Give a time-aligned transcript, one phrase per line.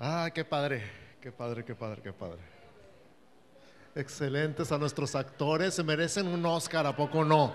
[0.00, 0.84] Ah, qué padre,
[1.20, 2.38] qué padre, qué padre, qué padre.
[3.96, 7.52] Excelentes a nuestros actores, se merecen un Oscar, ¿a poco no?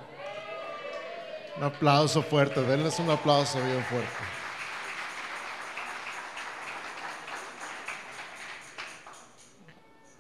[1.56, 4.10] Un aplauso fuerte, denles un aplauso bien fuerte.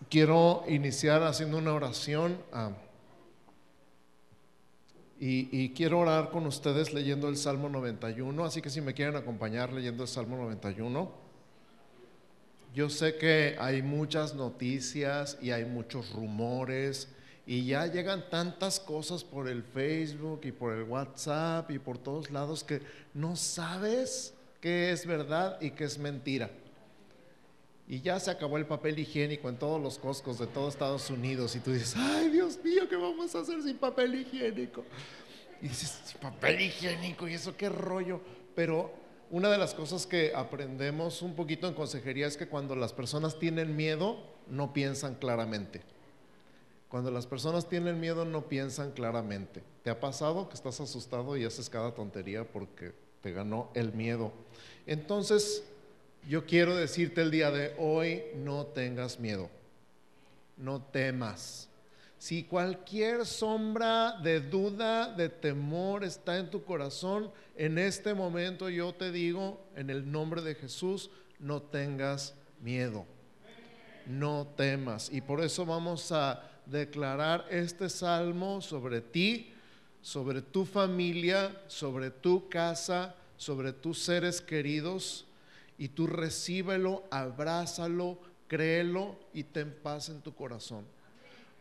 [0.09, 2.71] Quiero iniciar haciendo una oración ah,
[5.19, 9.17] y, y quiero orar con ustedes leyendo el Salmo 91, así que si me quieren
[9.17, 11.23] acompañar leyendo el Salmo 91.
[12.73, 17.08] Yo sé que hay muchas noticias y hay muchos rumores
[17.46, 22.32] y ya llegan tantas cosas por el Facebook y por el WhatsApp y por todos
[22.32, 22.82] lados que
[23.13, 26.49] no sabes qué es verdad y qué es mentira.
[27.88, 31.55] Y ya se acabó el papel higiénico en todos los coscos de todo Estados Unidos
[31.55, 34.84] y tú dices, ay Dios mío, ¿qué vamos a hacer sin papel higiénico?
[35.62, 38.20] Y dices, papel higiénico y eso qué rollo.
[38.55, 39.02] Pero
[39.33, 43.40] una de las cosas que aprendemos un poquito en consejería es que cuando las personas
[43.40, 44.17] tienen miedo,
[44.48, 45.81] no piensan claramente.
[46.87, 49.63] Cuando las personas tienen miedo, no piensan claramente.
[49.81, 54.31] ¿Te ha pasado que estás asustado y haces cada tontería porque te ganó el miedo?
[54.85, 55.63] Entonces,
[56.29, 59.49] yo quiero decirte el día de hoy, no tengas miedo,
[60.57, 61.70] no temas.
[62.24, 68.96] Si cualquier sombra de duda, de temor está en tu corazón, en este momento yo
[68.96, 73.06] te digo, en el nombre de Jesús, no tengas miedo,
[74.06, 75.09] no temas.
[75.12, 79.52] Y por eso vamos a declarar este salmo sobre ti,
[80.02, 85.25] sobre tu familia, sobre tu casa, sobre tus seres queridos.
[85.78, 90.93] Y tú recíbelo, abrázalo, créelo y ten paz en tu corazón.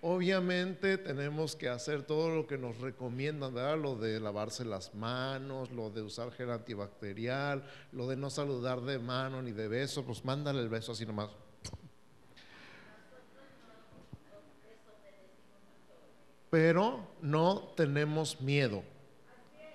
[0.04, 3.78] Obviamente tenemos que hacer todo lo que nos recomiendan, ¿verdad?
[3.78, 8.98] Lo de lavarse las manos, lo de usar gel antibacterial, lo de no saludar de
[8.98, 11.30] mano ni de beso, pues mándale el beso así nomás.
[16.50, 18.82] Pero no tenemos miedo.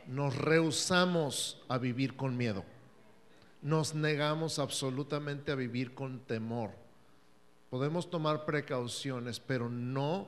[0.08, 2.66] Nos rehusamos a vivir con miedo.
[3.62, 6.87] Nos negamos absolutamente a vivir con temor
[7.70, 10.28] Podemos tomar precauciones, pero no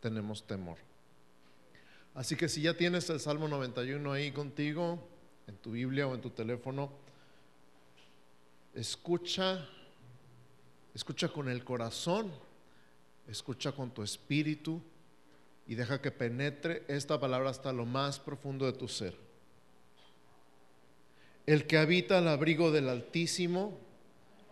[0.00, 0.78] tenemos temor.
[2.14, 4.98] Así que si ya tienes el Salmo 91 ahí contigo,
[5.46, 6.90] en tu Biblia o en tu teléfono,
[8.74, 9.66] escucha,
[10.94, 12.30] escucha con el corazón,
[13.28, 14.82] escucha con tu espíritu
[15.66, 19.16] y deja que penetre esta palabra hasta lo más profundo de tu ser.
[21.46, 23.78] El que habita al abrigo del Altísimo,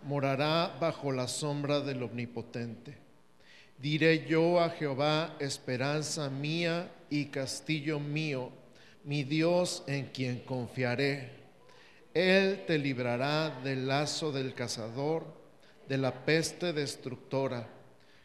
[0.04, 2.96] morará bajo la sombra del Omnipotente.
[3.78, 8.50] Diré yo a Jehová, esperanza mía y castillo mío,
[9.04, 11.30] mi Dios en quien confiaré.
[12.12, 15.24] Él te librará del lazo del cazador,
[15.88, 17.68] de la peste destructora.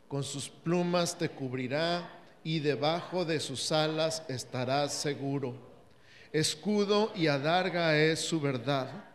[0.07, 2.09] Con sus plumas te cubrirá
[2.44, 5.56] y debajo de sus alas estarás seguro.
[6.31, 9.15] Escudo y adarga es su verdad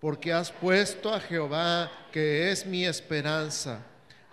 [0.00, 3.80] porque has puesto a Jehová, que es mi esperanza,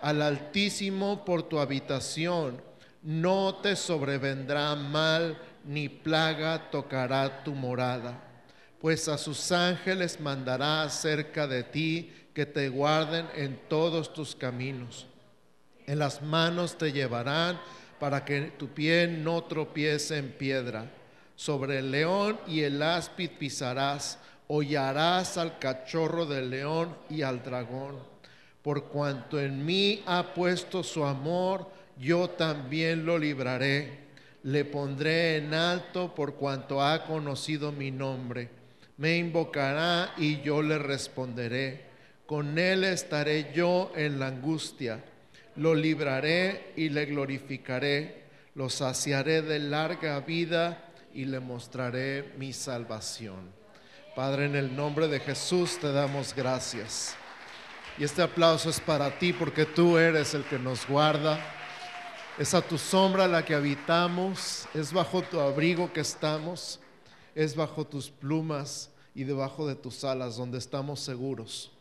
[0.00, 2.60] al Altísimo por tu habitación.
[3.02, 8.20] No te sobrevendrá mal, ni plaga tocará tu morada,
[8.80, 15.06] pues a sus ángeles mandará cerca de ti que te guarden en todos tus caminos.
[15.86, 17.60] En las manos te llevarán
[17.98, 20.90] para que tu pie no tropiece en piedra.
[21.36, 27.96] Sobre el león y el áspid pisarás hollarás al cachorro del león y al dragón.
[28.62, 34.04] Por cuanto en mí ha puesto su amor, yo también lo libraré.
[34.42, 38.48] Le pondré en alto por cuanto ha conocido mi nombre.
[38.96, 41.84] Me invocará y yo le responderé.
[42.26, 45.02] Con él estaré yo en la angustia.
[45.56, 48.24] Lo libraré y le glorificaré.
[48.54, 53.63] Lo saciaré de larga vida y le mostraré mi salvación.
[54.14, 57.16] Padre, en el nombre de Jesús te damos gracias.
[57.98, 61.40] Y este aplauso es para ti porque tú eres el que nos guarda.
[62.38, 66.78] Es a tu sombra la que habitamos, es bajo tu abrigo que estamos,
[67.34, 71.72] es bajo tus plumas y debajo de tus alas donde estamos seguros.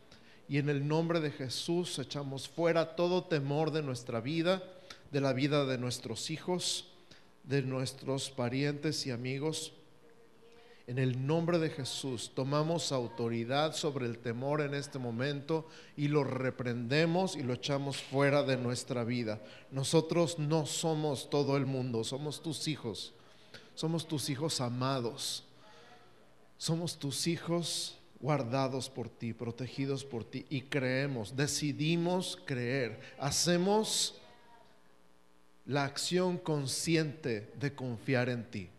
[0.50, 4.63] Y en el nombre de Jesús echamos fuera todo temor de nuestra vida,
[5.12, 6.88] de la vida de nuestros hijos,
[7.44, 9.74] de nuestros parientes y amigos.
[10.85, 15.65] En el nombre de Jesús tomamos autoridad sobre el temor en este momento
[15.95, 19.41] y lo reprendemos y lo echamos fuera de nuestra vida.
[19.71, 23.13] Nosotros no somos todo el mundo, somos tus hijos,
[23.75, 25.45] somos tus hijos amados,
[26.57, 34.19] somos tus hijos guardados por ti, protegidos por ti y creemos, decidimos creer, hacemos
[35.65, 38.69] la acción consciente de confiar en ti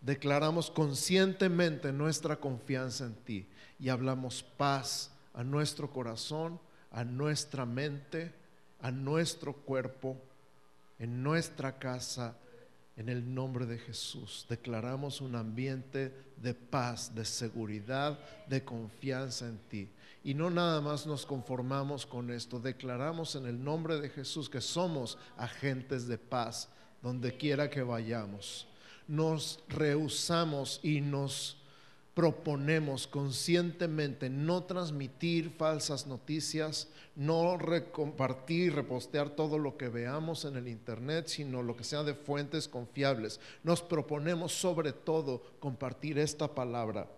[0.00, 3.46] declaramos conscientemente nuestra confianza en ti
[3.78, 6.58] y hablamos paz a nuestro corazón,
[6.90, 8.32] a nuestra mente,
[8.80, 10.16] a nuestro cuerpo,
[10.98, 12.36] en nuestra casa,
[12.96, 14.46] en el nombre de Jesús.
[14.48, 18.18] Declaramos un ambiente de paz, de seguridad,
[18.48, 19.90] de confianza en ti.
[20.22, 24.60] Y no nada más nos conformamos con esto, declaramos en el nombre de Jesús que
[24.60, 26.68] somos agentes de paz
[27.02, 28.66] donde quiera que vayamos
[29.10, 31.56] nos rehusamos y nos
[32.14, 36.86] proponemos conscientemente no transmitir falsas noticias,
[37.16, 37.58] no
[37.90, 42.68] compartir, repostear todo lo que veamos en el Internet, sino lo que sea de fuentes
[42.68, 43.40] confiables.
[43.64, 47.08] Nos proponemos sobre todo compartir esta palabra.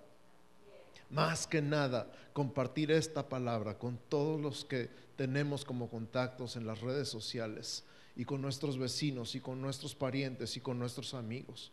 [1.10, 6.80] Más que nada, compartir esta palabra con todos los que tenemos como contactos en las
[6.80, 7.84] redes sociales
[8.16, 11.70] y con nuestros vecinos y con nuestros parientes y con nuestros amigos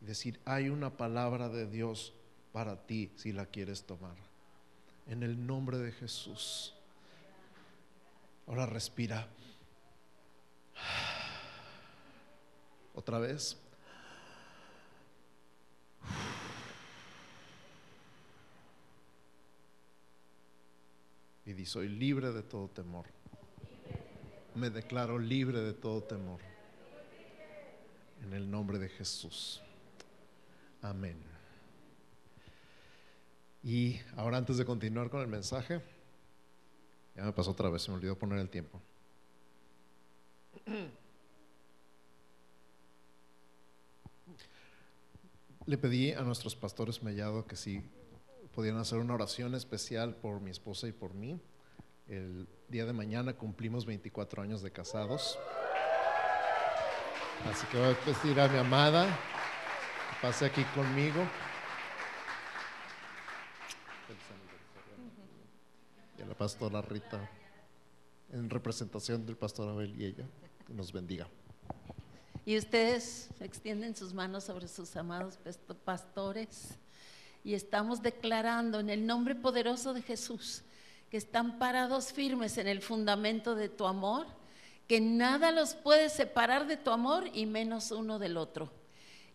[0.00, 2.12] y decir, hay una palabra de Dios
[2.52, 4.16] para ti si la quieres tomar.
[5.06, 6.74] En el nombre de Jesús.
[8.46, 9.28] Ahora respira.
[12.94, 13.58] Otra vez.
[21.44, 23.06] Y di, soy libre de todo temor.
[24.54, 26.40] Me declaro libre de todo temor.
[28.22, 29.62] En el nombre de Jesús.
[30.88, 31.16] Amén.
[33.64, 35.82] Y ahora antes de continuar con el mensaje,
[37.16, 38.80] ya me pasó otra vez, se me olvidó poner el tiempo.
[45.66, 47.82] Le pedí a nuestros pastores mellado que si
[48.54, 51.40] podían hacer una oración especial por mi esposa y por mí.
[52.06, 55.36] El día de mañana cumplimos 24 años de casados.
[57.44, 59.18] Así que voy a pedir a mi amada
[60.26, 61.24] Pase aquí conmigo.
[66.18, 67.30] Y a la pastora Rita,
[68.32, 70.24] en representación del pastor Abel y ella,
[70.66, 71.28] que nos bendiga.
[72.44, 75.38] Y ustedes extienden sus manos sobre sus amados
[75.84, 76.76] pastores
[77.44, 80.62] y estamos declarando en el nombre poderoso de Jesús
[81.08, 84.26] que están parados firmes en el fundamento de tu amor,
[84.88, 88.72] que nada los puede separar de tu amor y menos uno del otro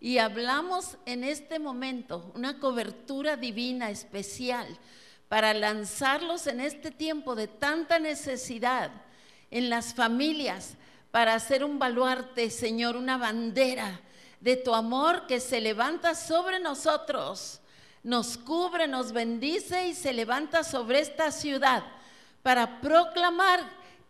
[0.01, 4.67] y hablamos en este momento una cobertura divina especial
[5.29, 8.91] para lanzarlos en este tiempo de tanta necesidad
[9.51, 10.75] en las familias,
[11.11, 14.01] para hacer un baluarte, Señor, una bandera
[14.39, 17.61] de tu amor que se levanta sobre nosotros,
[18.01, 21.83] nos cubre, nos bendice y se levanta sobre esta ciudad
[22.41, 23.59] para proclamar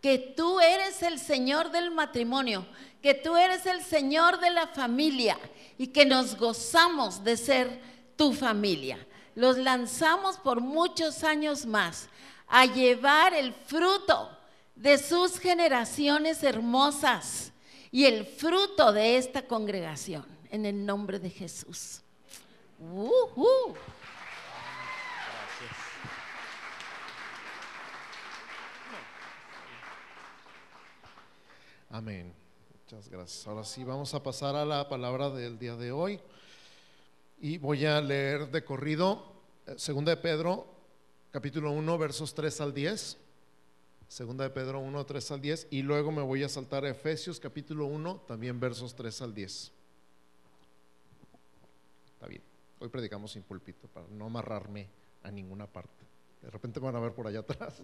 [0.02, 2.66] que tú eres el Señor del matrimonio,
[3.00, 5.38] que tú eres el Señor de la familia
[5.78, 7.80] y que nos gozamos de ser
[8.16, 8.98] tu familia.
[9.36, 12.08] Los lanzamos por muchos años más
[12.48, 14.28] a llevar el fruto
[14.74, 17.52] de sus generaciones hermosas
[17.92, 22.00] y el fruto de esta congregación en el nombre de Jesús.
[31.92, 32.32] Amén.
[32.72, 33.46] Muchas gracias.
[33.46, 36.18] Ahora sí, vamos a pasar a la palabra del día de hoy.
[37.38, 39.30] Y voy a leer de corrido,
[39.66, 40.66] eh, segunda de Pedro,
[41.30, 43.18] capítulo 1, versos 3 al 10.
[44.08, 45.66] Segunda de Pedro 1, 3 al 10.
[45.68, 49.72] Y luego me voy a saltar a Efesios, capítulo 1, también versos 3 al 10.
[52.14, 52.42] Está bien.
[52.78, 54.88] Hoy predicamos sin pulpito para no amarrarme
[55.24, 56.06] a ninguna parte.
[56.40, 57.82] De repente van a ver por allá atrás.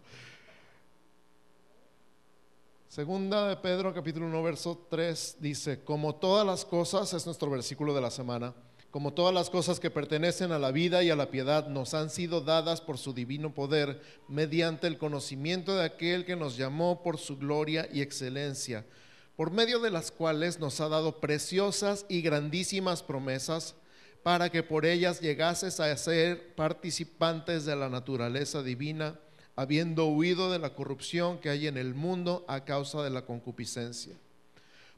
[2.88, 7.92] Segunda de Pedro, capítulo 1, verso 3, dice, como todas las cosas, es nuestro versículo
[7.94, 8.54] de la semana,
[8.90, 12.08] como todas las cosas que pertenecen a la vida y a la piedad nos han
[12.08, 17.18] sido dadas por su divino poder, mediante el conocimiento de aquel que nos llamó por
[17.18, 18.86] su gloria y excelencia,
[19.36, 23.74] por medio de las cuales nos ha dado preciosas y grandísimas promesas,
[24.22, 29.20] para que por ellas llegases a ser participantes de la naturaleza divina,
[29.58, 34.14] habiendo huido de la corrupción que hay en el mundo a causa de la concupiscencia.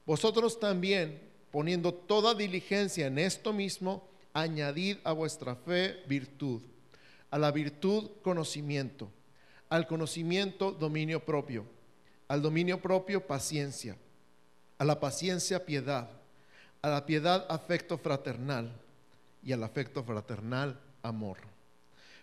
[0.05, 1.19] Vosotros también,
[1.51, 6.61] poniendo toda diligencia en esto mismo, añadid a vuestra fe virtud,
[7.31, 9.11] a la virtud conocimiento,
[9.71, 11.65] al conocimiento dominio propio,
[12.29, 13.97] al dominio propio paciencia,
[14.77, 16.11] a la paciencia piedad,
[16.83, 18.71] a la piedad afecto fraternal
[19.43, 21.50] y al afecto fraternal amor.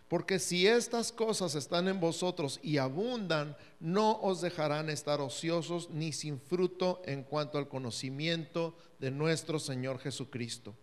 [0.07, 6.13] Porque si estas cosas están en vosotros y abundan, no os dejarán estar ociosos ni
[6.13, 10.73] sin fruto en cuanto al conocimiento de nuestro Señor Jesucristo.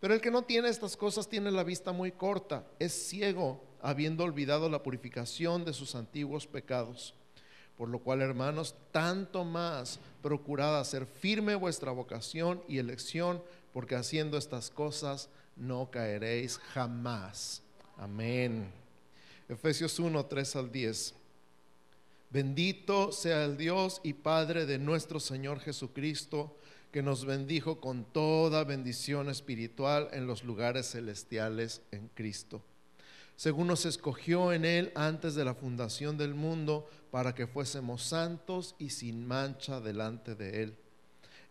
[0.00, 4.24] Pero el que no tiene estas cosas tiene la vista muy corta, es ciego, habiendo
[4.24, 7.14] olvidado la purificación de sus antiguos pecados.
[7.76, 13.42] Por lo cual, hermanos, tanto más procurad hacer firme vuestra vocación y elección,
[13.74, 17.62] porque haciendo estas cosas no caeréis jamás.
[17.98, 18.70] Amén.
[19.48, 21.14] Efesios 1, 3 al 10.
[22.28, 26.58] Bendito sea el Dios y Padre de nuestro Señor Jesucristo,
[26.92, 32.62] que nos bendijo con toda bendición espiritual en los lugares celestiales en Cristo,
[33.34, 38.74] según nos escogió en Él antes de la fundación del mundo, para que fuésemos santos
[38.78, 40.78] y sin mancha delante de Él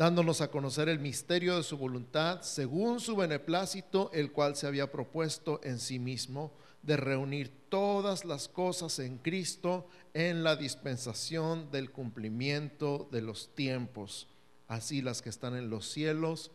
[0.00, 4.90] dándonos a conocer el misterio de su voluntad, según su beneplácito, el cual se había
[4.90, 11.90] propuesto en sí mismo, de reunir todas las cosas en Cristo en la dispensación del
[11.90, 14.26] cumplimiento de los tiempos,
[14.68, 16.50] así las que están en los cielos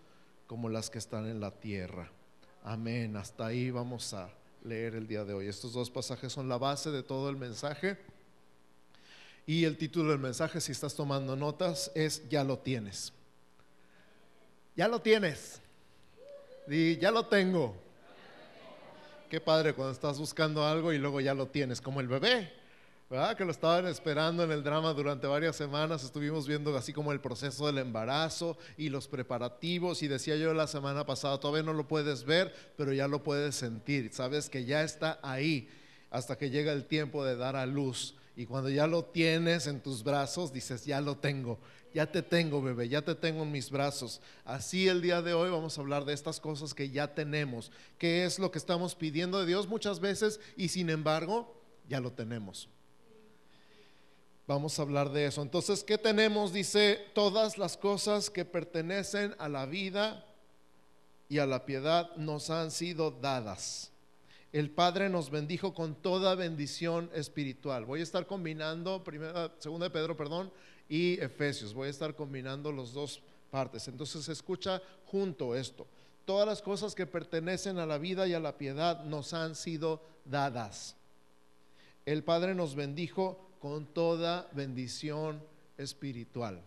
[0.47, 2.11] como las que están en la tierra.
[2.63, 3.15] Amén.
[3.15, 4.31] Hasta ahí vamos a
[4.63, 5.45] leer el día de hoy.
[5.45, 7.99] Estos dos pasajes son la base de todo el mensaje.
[9.45, 13.13] Y el título del mensaje, si estás tomando notas, es Ya lo tienes.
[14.75, 15.61] Ya lo tienes.
[16.67, 17.75] Y ya lo tengo.
[19.29, 22.51] Qué padre cuando estás buscando algo y luego ya lo tienes, como el bebé,
[23.09, 23.35] ¿verdad?
[23.35, 26.03] Que lo estaban esperando en el drama durante varias semanas.
[26.03, 30.03] Estuvimos viendo así como el proceso del embarazo y los preparativos.
[30.03, 33.55] Y decía yo la semana pasada, todavía no lo puedes ver, pero ya lo puedes
[33.55, 34.11] sentir.
[34.13, 35.69] Sabes que ya está ahí
[36.11, 38.15] hasta que llega el tiempo de dar a luz.
[38.35, 41.59] Y cuando ya lo tienes en tus brazos, dices, ya lo tengo
[41.95, 44.19] ya te tengo, bebé, ya te tengo en mis brazos.
[44.43, 48.25] Así el día de hoy vamos a hablar de estas cosas que ya tenemos, que
[48.25, 51.55] es lo que estamos pidiendo de Dios muchas veces y sin embargo
[51.87, 52.67] ya lo tenemos.
[54.45, 55.41] Vamos a hablar de eso.
[55.41, 56.51] Entonces, ¿qué tenemos?
[56.51, 60.25] Dice, todas las cosas que pertenecen a la vida
[61.29, 63.93] y a la piedad nos han sido dadas.
[64.51, 67.85] El Padre nos bendijo con toda bendición espiritual.
[67.85, 70.51] Voy a estar combinando, primera, segunda de Pedro, perdón,
[70.89, 71.73] y Efesios.
[71.73, 73.87] Voy a estar combinando los dos partes.
[73.87, 75.87] Entonces escucha junto esto.
[76.25, 80.01] Todas las cosas que pertenecen a la vida y a la piedad nos han sido
[80.25, 80.95] dadas.
[82.05, 85.41] El Padre nos bendijo con toda bendición
[85.77, 86.61] espiritual.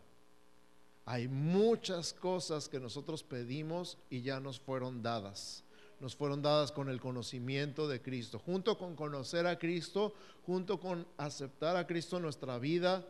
[1.04, 5.64] Hay muchas cosas que nosotros pedimos y ya nos fueron dadas.
[6.00, 8.38] Nos fueron dadas con el conocimiento de Cristo.
[8.38, 10.12] Junto con conocer a Cristo,
[10.44, 13.04] junto con aceptar a Cristo en nuestra vida,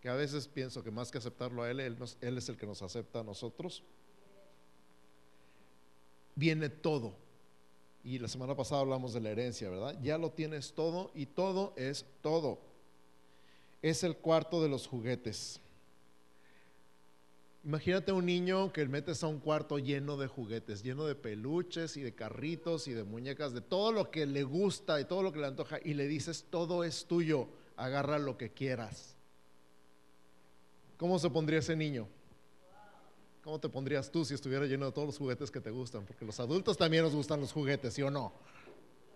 [0.00, 1.98] que a veces pienso que más que aceptarlo a Él, Él,
[2.38, 3.82] es el que nos acepta a nosotros.
[6.34, 7.12] Viene todo.
[8.02, 9.98] Y la semana pasada hablamos de la herencia, ¿verdad?
[10.02, 12.58] Ya lo tienes todo y todo es todo.
[13.82, 15.60] Es el cuarto de los juguetes.
[17.62, 22.00] Imagínate un niño que metes a un cuarto lleno de juguetes, lleno de peluches y
[22.00, 25.40] de carritos y de muñecas, de todo lo que le gusta y todo lo que
[25.40, 29.14] le antoja, y le dices, todo es tuyo, agarra lo que quieras.
[31.00, 32.06] ¿Cómo se pondría ese niño?
[33.42, 36.04] ¿Cómo te pondrías tú si estuviera lleno de todos los juguetes que te gustan?
[36.04, 38.34] Porque los adultos también nos gustan los juguetes, ¿sí o no?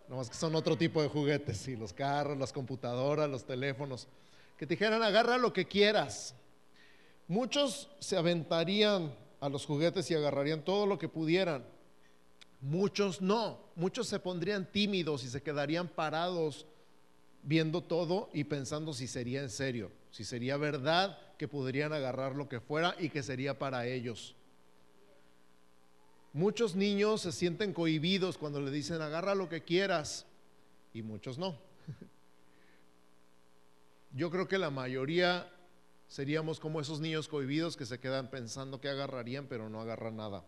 [0.09, 4.09] No más que son otro tipo de juguetes, sí, los carros, las computadoras, los teléfonos.
[4.57, 6.35] Que te dijeran, agarra lo que quieras.
[7.29, 11.67] Muchos se aventarían a los juguetes y agarrarían todo lo que pudieran.
[12.63, 13.61] Muchos no.
[13.77, 16.65] Muchos se pondrían tímidos y se quedarían parados
[17.43, 22.49] viendo todo y pensando si sería en serio, si sería verdad que podrían agarrar lo
[22.49, 24.35] que fuera y que sería para ellos.
[26.33, 30.25] Muchos niños se sienten cohibidos cuando le dicen agarra lo que quieras
[30.95, 31.59] y muchos no.
[34.15, 35.53] Yo creo que la mayoría
[36.09, 40.47] seríamos como esos niños cohibidos que se quedan pensando que agarrarían pero no agarran nada.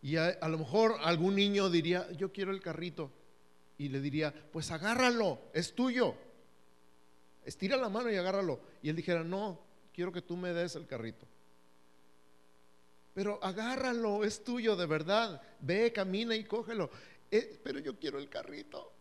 [0.00, 3.10] Y a, a, lo mejor algún niño diría, yo quiero el carrito.
[3.78, 6.14] Y le diría, pues agárralo, es tuyo.
[7.50, 8.60] Estira la mano y agárralo.
[8.80, 9.58] Y él dijera, no,
[9.92, 11.26] quiero que tú me des el carrito.
[13.12, 15.42] Pero agárralo, es tuyo de verdad.
[15.58, 16.90] Ve, camina y cógelo.
[17.28, 18.92] Eh, pero yo quiero el carrito.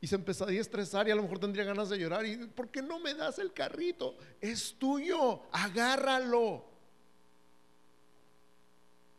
[0.00, 2.26] Y se empezaría a estresar y a lo mejor tendría ganas de llorar.
[2.26, 4.16] ¿Y por qué no me das el carrito?
[4.40, 6.64] Es tuyo, agárralo.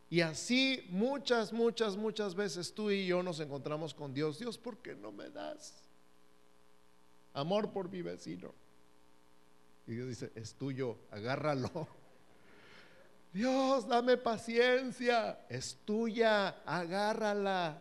[0.10, 4.40] Y así muchas, muchas, muchas veces tú y yo nos encontramos con Dios.
[4.40, 5.87] Dios, ¿por qué no me das?
[7.38, 8.52] Amor por mi vecino.
[9.86, 11.88] Y Dios dice, es tuyo, agárralo.
[13.32, 17.80] Dios, dame paciencia, es tuya, agárrala.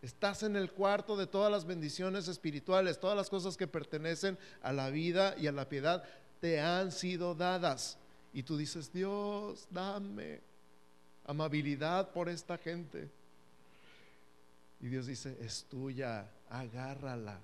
[0.00, 4.72] Estás en el cuarto de todas las bendiciones espirituales, todas las cosas que pertenecen a
[4.72, 6.02] la vida y a la piedad
[6.40, 7.98] te han sido dadas.
[8.32, 10.40] Y tú dices, Dios, dame
[11.26, 13.10] amabilidad por esta gente.
[14.80, 17.38] Y Dios dice, es tuya, agárrala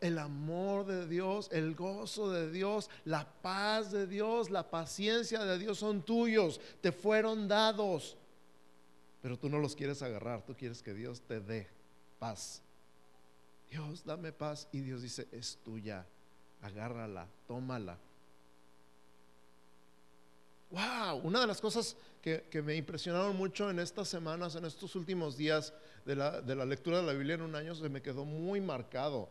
[0.00, 5.58] el amor de Dios, el gozo de Dios, la paz de Dios, la paciencia de
[5.58, 8.16] Dios son tuyos, te fueron dados.
[9.20, 11.68] Pero tú no los quieres agarrar, tú quieres que Dios te dé
[12.18, 12.62] paz.
[13.70, 14.68] Dios, dame paz.
[14.70, 16.06] Y Dios dice, es tuya,
[16.62, 17.98] agárrala, tómala.
[20.70, 25.36] Wow, una de las cosas que, me impresionaron mucho en estas semanas, en estos últimos
[25.36, 25.72] días
[26.04, 28.60] de la, de la lectura de la Biblia en un año, se me quedó muy
[28.60, 29.28] marcado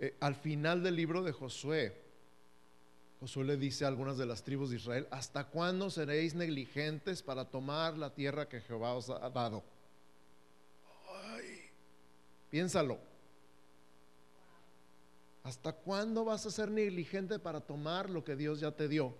[0.00, 1.94] eh, al final del libro de Josué,
[3.20, 7.44] Josué le dice a algunas de las tribus de Israel, ¿hasta cuándo seréis negligentes para
[7.44, 9.64] tomar la tierra que Jehová os ha dado?
[11.32, 11.70] Ay,
[12.48, 12.98] piénsalo.
[15.42, 19.14] ¿Hasta cuándo vas a ser negligente para tomar lo que Dios ya te dio?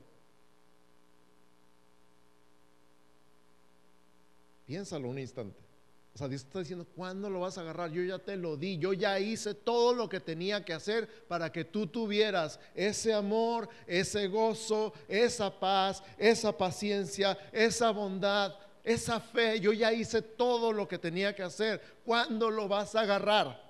[4.66, 5.67] Piénsalo un instante.
[6.14, 7.92] O sea, Dios está diciendo, ¿cuándo lo vas a agarrar?
[7.92, 11.52] Yo ya te lo di, yo ya hice todo lo que tenía que hacer para
[11.52, 19.60] que tú tuvieras ese amor, ese gozo, esa paz, esa paciencia, esa bondad, esa fe.
[19.60, 21.80] Yo ya hice todo lo que tenía que hacer.
[22.04, 23.62] ¿Cuándo lo vas a agarrar?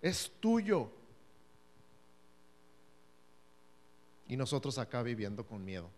[0.00, 0.90] Es tuyo.
[4.28, 5.90] Y nosotros acá viviendo con miedo.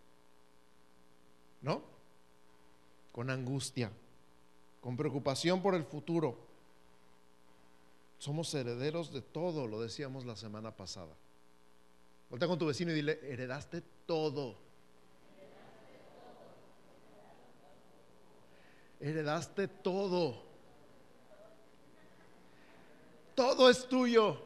[1.61, 1.83] ¿No?
[3.19, 3.91] Con angustia,
[4.81, 6.39] con preocupación por el futuro.
[8.17, 11.17] Somos herederos de todo, lo decíamos la semana pasada.
[12.31, 14.55] Volta con tu vecino y dile, heredaste todo.
[19.01, 20.41] Heredaste todo.
[23.35, 24.41] Todo es tuyo.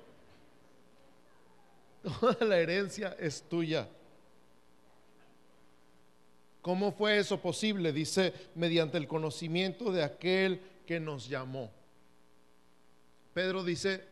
[2.20, 3.87] Toda la herencia es tuya.
[6.62, 7.92] ¿Cómo fue eso posible?
[7.92, 11.72] Dice, mediante el conocimiento de aquel que nos llamó.
[13.35, 14.05] Pedro dice,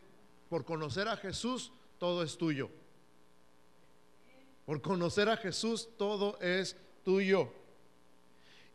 [0.49, 2.69] por conocer a Jesús, todo es tuyo.
[4.67, 7.53] Por conocer a Jesús, todo es tuyo.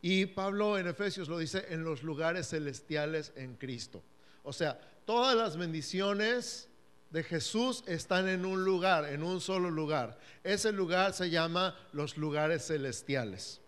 [0.02, 4.02] Y Pablo en Efesios lo dice, en los lugares celestiales en Cristo.
[4.44, 6.70] O sea, todas las bendiciones
[7.10, 10.18] de Jesús están en un lugar, en un solo lugar.
[10.44, 13.62] Ese lugar se llama los lugares celestiales.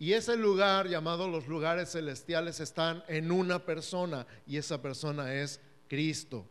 [0.00, 5.60] Y ese lugar llamado los lugares celestiales están en una persona y esa persona es
[5.88, 6.46] Cristo.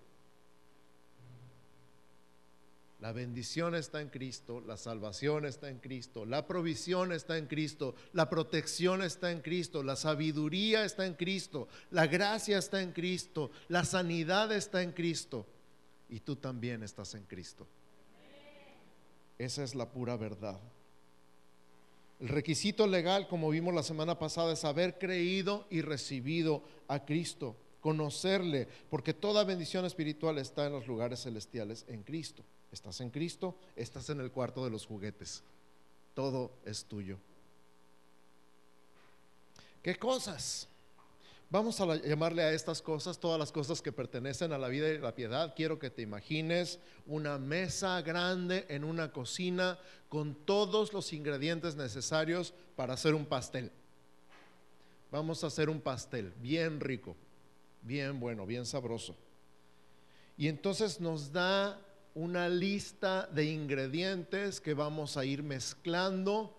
[3.00, 7.96] La bendición está en Cristo, la salvación está en Cristo, la provisión está en Cristo,
[8.14, 13.50] la protección está en Cristo, la sabiduría está en Cristo, la gracia está en Cristo,
[13.68, 15.48] la sanidad está en Cristo
[16.08, 17.66] y tú también estás en Cristo.
[19.40, 20.60] Esa es la pura verdad.
[22.20, 27.56] El requisito legal, como vimos la semana pasada, es haber creído y recibido a Cristo,
[27.80, 32.44] conocerle, porque toda bendición espiritual está en los lugares celestiales en Cristo.
[32.72, 35.44] Estás en Cristo, estás en el cuarto de los juguetes.
[36.14, 37.18] Todo es tuyo.
[39.82, 40.68] ¿Qué cosas?
[41.52, 45.00] Vamos a llamarle a estas cosas, todas las cosas que pertenecen a la vida y
[45.00, 45.56] la piedad.
[45.56, 52.54] Quiero que te imagines una mesa grande en una cocina con todos los ingredientes necesarios
[52.76, 53.72] para hacer un pastel.
[55.12, 57.16] Vamos a hacer un pastel bien rico,
[57.82, 59.16] bien bueno, bien sabroso.
[60.38, 61.82] Y entonces nos da
[62.14, 66.56] una lista de ingredientes que vamos a ir mezclando,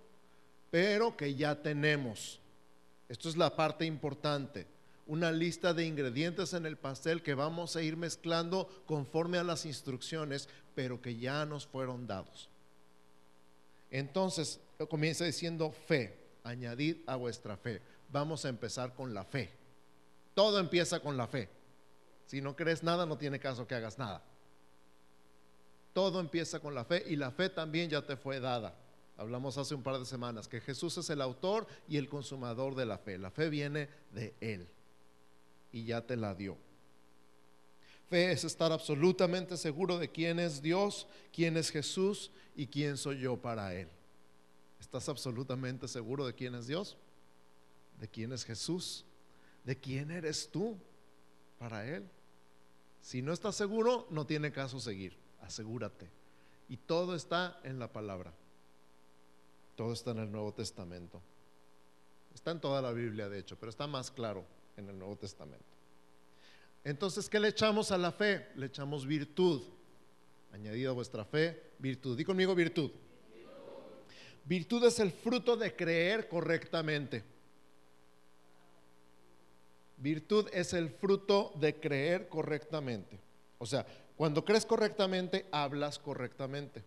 [0.68, 2.40] pero que ya tenemos.
[3.08, 4.79] Esto es la parte importante.
[5.10, 9.66] Una lista de ingredientes en el pastel que vamos a ir mezclando conforme a las
[9.66, 12.48] instrucciones, pero que ya nos fueron dados.
[13.90, 17.82] Entonces, comienza diciendo fe, añadid a vuestra fe.
[18.12, 19.50] Vamos a empezar con la fe.
[20.32, 21.48] Todo empieza con la fe.
[22.26, 24.22] Si no crees nada, no tiene caso que hagas nada.
[25.92, 28.76] Todo empieza con la fe y la fe también ya te fue dada.
[29.16, 32.86] Hablamos hace un par de semanas que Jesús es el autor y el consumador de
[32.86, 33.18] la fe.
[33.18, 34.68] La fe viene de Él
[35.72, 36.56] y ya te la dio.
[38.08, 43.20] Fe es estar absolutamente seguro de quién es Dios, quién es Jesús y quién soy
[43.20, 43.88] yo para Él.
[44.80, 46.96] ¿Estás absolutamente seguro de quién es Dios?
[48.00, 49.04] ¿De quién es Jesús?
[49.64, 50.76] ¿De quién eres tú
[51.58, 52.04] para Él?
[53.00, 55.16] Si no estás seguro, no tiene caso seguir.
[55.42, 56.08] Asegúrate.
[56.68, 58.32] Y todo está en la palabra.
[59.76, 61.20] Todo está en el Nuevo Testamento.
[62.34, 64.44] Está en toda la Biblia, de hecho, pero está más claro
[64.76, 65.64] en el Nuevo Testamento.
[66.84, 68.48] Entonces, ¿qué le echamos a la fe?
[68.56, 69.62] Le echamos virtud.
[70.52, 72.16] Añadido a vuestra fe, virtud.
[72.16, 72.90] Di conmigo virtud.
[74.44, 77.22] Virtud es el fruto de creer correctamente.
[79.98, 83.20] Virtud es el fruto de creer correctamente.
[83.58, 86.82] O sea, cuando crees correctamente, hablas correctamente.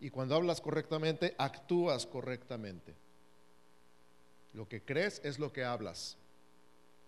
[0.00, 2.94] Y cuando hablas correctamente, actúas correctamente.
[4.52, 6.16] Lo que crees es lo que hablas.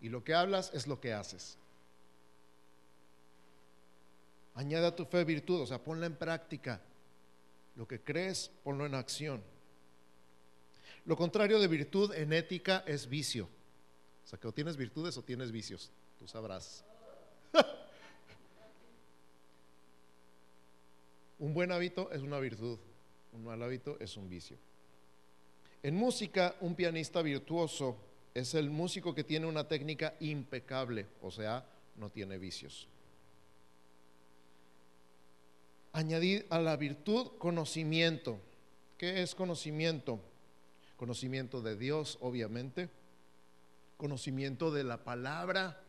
[0.00, 1.58] Y lo que hablas es lo que haces.
[4.54, 6.80] Añade a tu fe virtud, o sea, ponla en práctica.
[7.76, 9.42] Lo que crees, ponlo en acción.
[11.04, 13.48] Lo contrario de virtud en ética es vicio.
[14.24, 15.92] O sea, que o tienes virtudes o tienes vicios.
[16.18, 16.84] Tú sabrás.
[21.38, 22.78] un buen hábito es una virtud.
[23.32, 24.56] Un mal hábito es un vicio.
[25.82, 27.96] En música, un pianista virtuoso
[28.36, 31.64] es el músico que tiene una técnica impecable, o sea,
[31.96, 32.86] no tiene vicios.
[35.94, 38.38] Añadir a la virtud conocimiento.
[38.98, 40.20] ¿Qué es conocimiento?
[40.98, 42.90] Conocimiento de Dios, obviamente.
[43.96, 45.80] Conocimiento de la palabra.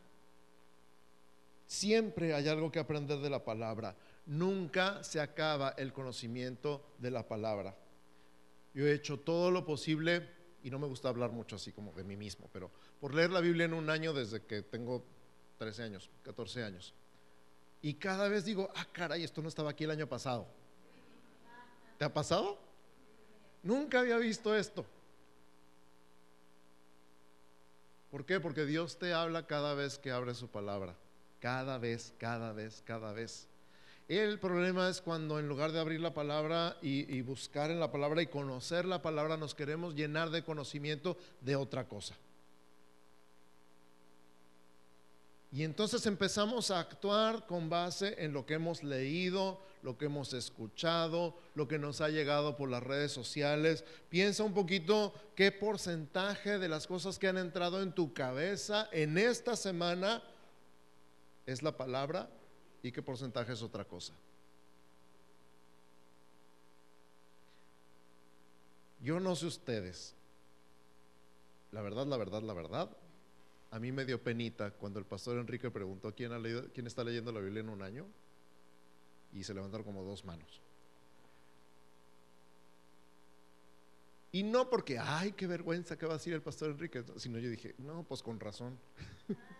[1.66, 3.94] Siempre hay algo que aprender de la palabra.
[4.24, 7.76] Nunca se acaba el conocimiento de la palabra.
[8.72, 12.04] Yo he hecho todo lo posible, y no me gusta hablar mucho así como de
[12.04, 15.04] mí mismo, pero por leer la Biblia en un año desde que tengo
[15.58, 16.94] 13 años, 14 años.
[17.80, 20.46] Y cada vez digo, ah, caray, esto no estaba aquí el año pasado.
[21.98, 22.58] ¿Te ha pasado?
[23.62, 24.84] Nunca había visto esto.
[28.10, 28.40] ¿Por qué?
[28.40, 30.96] Porque Dios te habla cada vez que abre su palabra.
[31.40, 33.46] Cada vez, cada vez, cada vez.
[34.08, 38.22] El problema es cuando en lugar de abrir la palabra y, buscar en la palabra
[38.22, 42.16] y conocer la palabra, nos queremos llenar de conocimiento de otra cosa.
[45.52, 50.32] Y entonces empezamos a actuar con base en lo que hemos leído, lo que hemos
[50.32, 53.84] escuchado, lo que nos ha llegado por las redes sociales.
[54.08, 59.18] Piensa un poquito qué porcentaje de las cosas que han entrado en tu cabeza en
[59.18, 60.22] esta semana
[61.46, 62.28] es la palabra
[62.82, 64.14] y qué porcentaje es otra cosa.
[69.00, 70.14] Yo no sé ustedes.
[71.72, 72.96] La verdad, la verdad, la verdad.
[73.70, 77.04] A mí me dio penita cuando el pastor Enrique preguntó quién, ha leído, quién está
[77.04, 78.06] leyendo la Biblia en un año
[79.32, 80.62] y se levantaron como dos manos.
[84.32, 87.48] Y no porque, ay, qué vergüenza que va a decir el pastor Enrique, sino yo
[87.48, 88.78] dije, no, pues con razón.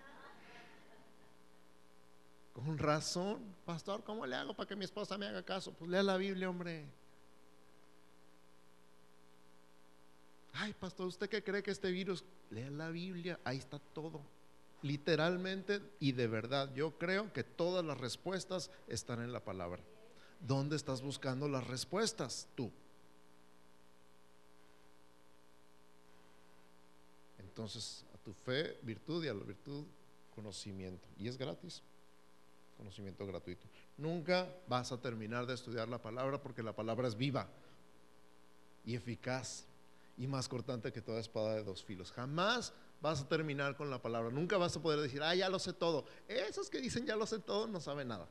[2.65, 5.73] Con razón, pastor, ¿cómo le hago para que mi esposa me haga caso?
[5.73, 6.87] Pues lea la Biblia, hombre.
[10.55, 12.25] Ay, pastor, ¿usted qué cree que este virus?
[12.51, 14.23] Lea la Biblia, ahí está todo.
[14.83, 19.81] Literalmente y de verdad, yo creo que todas las respuestas están en la palabra.
[20.41, 22.73] ¿Dónde estás buscando las respuestas tú?
[27.39, 29.85] Entonces, a tu fe, virtud y a la virtud,
[30.35, 31.07] conocimiento.
[31.17, 31.85] Y es gratis
[32.79, 33.67] conocimiento gratuito.
[33.99, 37.49] Nunca vas a terminar de estudiar la palabra porque la palabra es viva
[38.87, 39.67] y eficaz
[40.17, 42.13] y más cortante que toda espada de dos filos.
[42.13, 44.31] Jamás vas a terminar con la palabra.
[44.31, 46.07] Nunca vas a poder decir, ah, ya lo sé todo.
[46.27, 48.27] Esos que dicen ya lo sé todo no saben nada.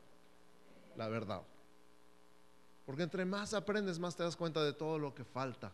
[0.96, 1.42] La verdad.
[2.86, 5.70] Porque entre más aprendes, más te das cuenta de todo lo que falta.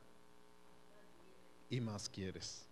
[1.71, 2.67] Y más quieres.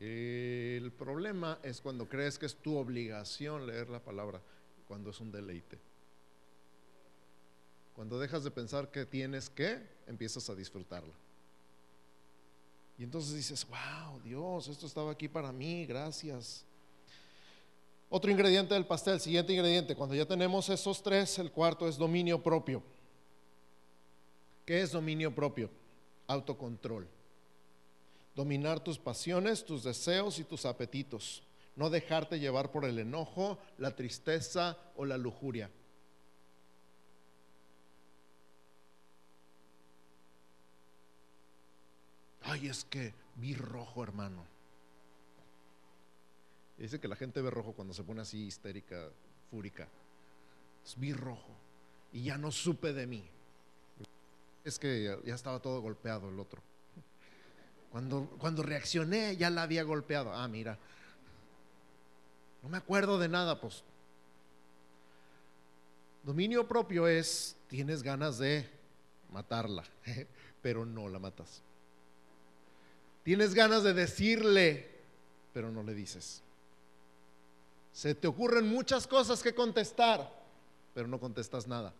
[0.00, 4.40] El problema es cuando crees que es tu obligación leer la palabra,
[4.88, 5.78] cuando es un deleite.
[7.94, 11.14] Cuando dejas de pensar que tienes que, empiezas a disfrutarla.
[12.98, 16.64] Y entonces dices, wow, Dios, esto estaba aquí para mí, gracias.
[18.08, 22.42] Otro ingrediente del pastel, siguiente ingrediente, cuando ya tenemos esos tres, el cuarto es dominio
[22.42, 22.82] propio.
[24.64, 25.70] ¿Qué es dominio propio?
[26.26, 27.06] Autocontrol.
[28.34, 31.42] Dominar tus pasiones, tus deseos y tus apetitos.
[31.76, 35.70] No dejarte llevar por el enojo, la tristeza o la lujuria.
[42.42, 44.44] Ay, es que vi rojo, hermano.
[46.76, 49.08] Dice que la gente ve rojo cuando se pone así histérica,
[49.50, 49.88] fúrica.
[50.96, 51.54] vi rojo
[52.12, 53.24] y ya no supe de mí.
[54.64, 56.62] Es que ya estaba todo golpeado el otro.
[57.94, 60.32] Cuando, cuando reaccioné ya la había golpeado.
[60.32, 60.76] Ah, mira.
[62.60, 63.84] No me acuerdo de nada, pues.
[66.24, 68.68] Dominio propio es, tienes ganas de
[69.30, 69.84] matarla,
[70.60, 71.62] pero no la matas.
[73.22, 74.90] Tienes ganas de decirle,
[75.52, 76.42] pero no le dices.
[77.92, 80.28] Se te ocurren muchas cosas que contestar,
[80.94, 81.94] pero no contestas nada.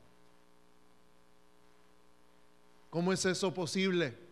[2.91, 4.24] ¿Cómo es eso posible?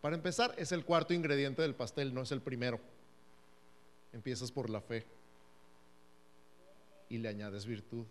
[0.00, 2.78] Para empezar, es el cuarto ingrediente del pastel, no es el primero.
[4.12, 5.04] Empiezas por la fe
[7.08, 8.06] y le añades virtud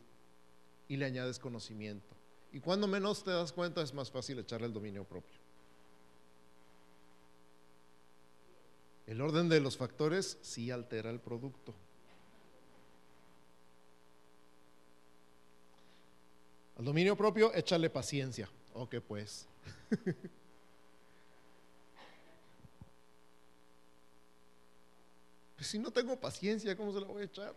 [0.87, 2.15] y le añades conocimiento.
[2.51, 5.37] Y cuando menos te das cuenta es más fácil echarle el dominio propio.
[9.05, 11.73] El orden de los factores sí altera el producto.
[16.77, 18.49] Al dominio propio, échale paciencia.
[18.73, 19.47] Ok, pues.
[25.57, 27.55] pues si no tengo paciencia, ¿cómo se la voy a echar?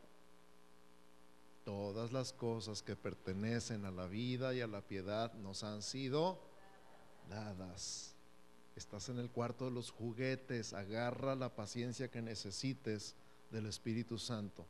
[1.65, 6.41] Todas las cosas que pertenecen a la vida y a la piedad nos han sido
[7.29, 8.15] dadas.
[8.75, 13.15] Estás en el cuarto de los juguetes, agarra la paciencia que necesites
[13.51, 14.67] del Espíritu Santo,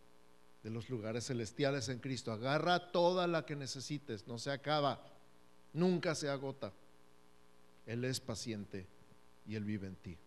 [0.65, 2.33] de los lugares celestiales en Cristo.
[2.33, 5.01] Agarra toda la que necesites, no se acaba,
[5.73, 6.73] nunca se agota.
[7.87, 8.89] Él es paciente
[9.47, 10.19] y Él vive en ti.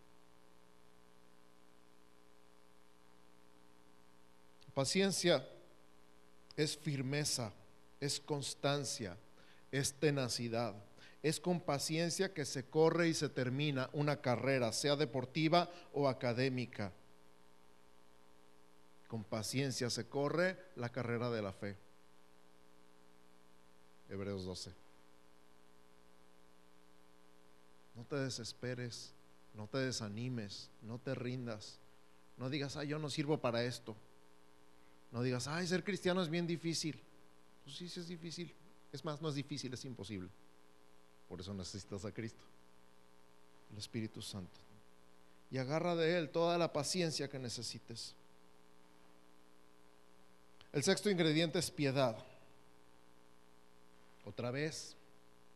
[4.74, 5.46] Paciencia
[6.56, 7.52] es firmeza,
[8.00, 9.16] es constancia,
[9.70, 10.74] es tenacidad
[11.24, 16.92] es con paciencia que se corre y se termina una carrera, sea deportiva o académica.
[19.08, 21.78] Con paciencia se corre la carrera de la fe.
[24.10, 24.70] Hebreos 12.
[27.96, 29.14] No te desesperes,
[29.54, 31.78] no te desanimes, no te rindas.
[32.36, 33.96] No digas, ay, yo no sirvo para esto.
[35.14, 37.00] No digas, ay, ser cristiano es bien difícil.
[37.62, 38.52] Pues sí, sí es difícil.
[38.92, 40.28] Es más, no es difícil, es imposible.
[41.28, 42.44] Por eso necesitas a Cristo,
[43.70, 44.60] el Espíritu Santo.
[45.52, 48.12] Y agarra de Él toda la paciencia que necesites.
[50.72, 52.18] El sexto ingrediente es piedad.
[54.24, 54.96] Otra vez,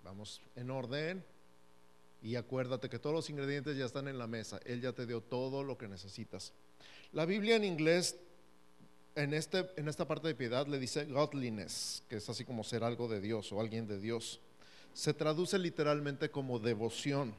[0.05, 1.25] vamos en orden.
[2.23, 4.61] Y acuérdate que todos los ingredientes ya están en la mesa.
[4.65, 6.53] Él ya te dio todo lo que necesitas.
[7.11, 8.17] La Biblia en inglés,
[9.15, 12.85] en, este, en esta parte de piedad, le dice godliness, que es así como ser
[12.85, 14.41] algo de Dios o alguien de Dios
[14.99, 17.33] se traduce literalmente como devoción.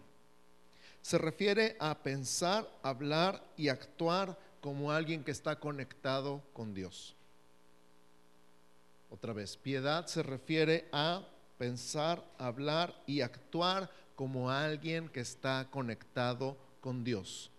[1.02, 7.18] Se refiere a pensar, hablar y actuar como alguien que está conectado con Dios.
[9.10, 11.28] Otra vez, piedad se refiere a
[11.58, 17.52] pensar, hablar y actuar como alguien que está conectado con Dios.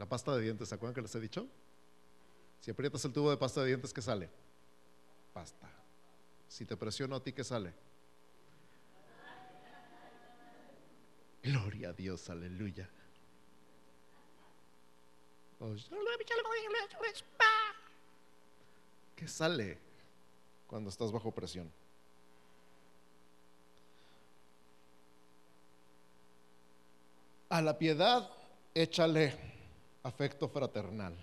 [0.00, 1.46] La pasta de dientes, ¿se acuerdan que les he dicho?
[2.58, 4.30] Si aprietas el tubo de pasta de dientes, ¿qué sale?
[5.34, 5.68] Pasta.
[6.48, 7.74] Si te presiono a ti, ¿qué sale?
[11.42, 12.88] Gloria a Dios, aleluya.
[19.14, 19.78] ¿Qué sale
[20.66, 21.70] cuando estás bajo presión?
[27.50, 28.30] A la piedad
[28.72, 29.59] échale
[30.02, 31.14] afecto fraternal.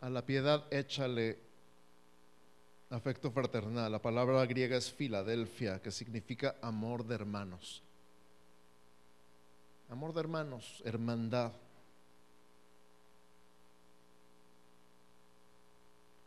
[0.00, 1.46] A la piedad échale
[2.90, 3.90] Afecto fraternal.
[3.90, 7.82] La palabra griega es Filadelfia, que significa amor de hermanos.
[9.88, 11.52] Amor de hermanos, hermandad.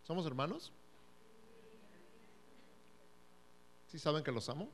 [0.03, 0.71] ¿Somos hermanos?
[3.87, 4.69] ¿Sí saben que los amo?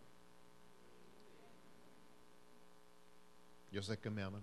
[3.76, 4.42] Yo sé que me aman.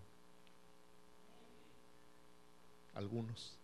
[2.92, 3.56] Algunos.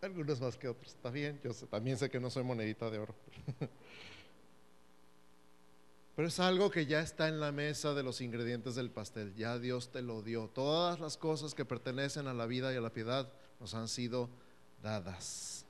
[0.00, 0.94] Algunos más que otros.
[0.94, 3.14] Está bien, yo también sé que no soy monedita de oro.
[6.16, 9.34] Pero es algo que ya está en la mesa de los ingredientes del pastel.
[9.34, 10.48] Ya Dios te lo dio.
[10.48, 14.30] Todas las cosas que pertenecen a la vida y a la piedad nos han sido
[14.82, 15.66] dadas.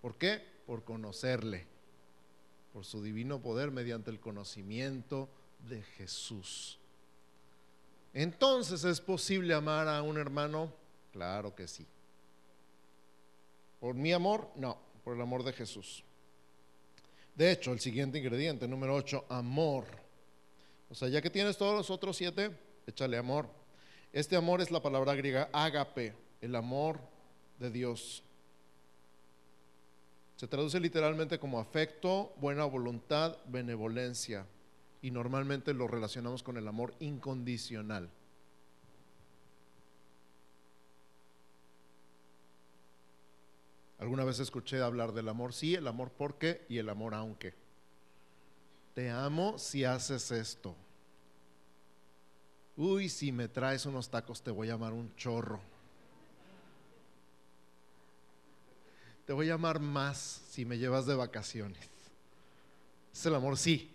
[0.00, 0.42] ¿Por qué?
[0.64, 1.71] Por conocerle.
[2.72, 5.28] Por su divino poder mediante el conocimiento
[5.68, 6.78] de Jesús.
[8.14, 10.72] Entonces, ¿es posible amar a un hermano?
[11.12, 11.86] Claro que sí.
[13.80, 14.48] ¿Por mi amor?
[14.56, 16.04] No, por el amor de Jesús.
[17.34, 19.86] De hecho, el siguiente ingrediente, número 8, amor.
[20.90, 22.50] O sea, ya que tienes todos los otros siete,
[22.86, 23.48] échale amor.
[24.12, 27.00] Este amor es la palabra griega ágape, el amor
[27.58, 28.22] de Dios.
[30.42, 34.44] Se traduce literalmente como afecto, buena voluntad, benevolencia.
[35.00, 38.10] Y normalmente lo relacionamos con el amor incondicional.
[44.00, 47.54] Alguna vez escuché hablar del amor sí, el amor porque y el amor aunque.
[48.94, 50.74] Te amo si haces esto.
[52.76, 55.71] Uy, si me traes unos tacos te voy a llamar un chorro.
[59.26, 61.88] Te voy a llamar más si me llevas de vacaciones.
[63.12, 63.90] Es el amor sí.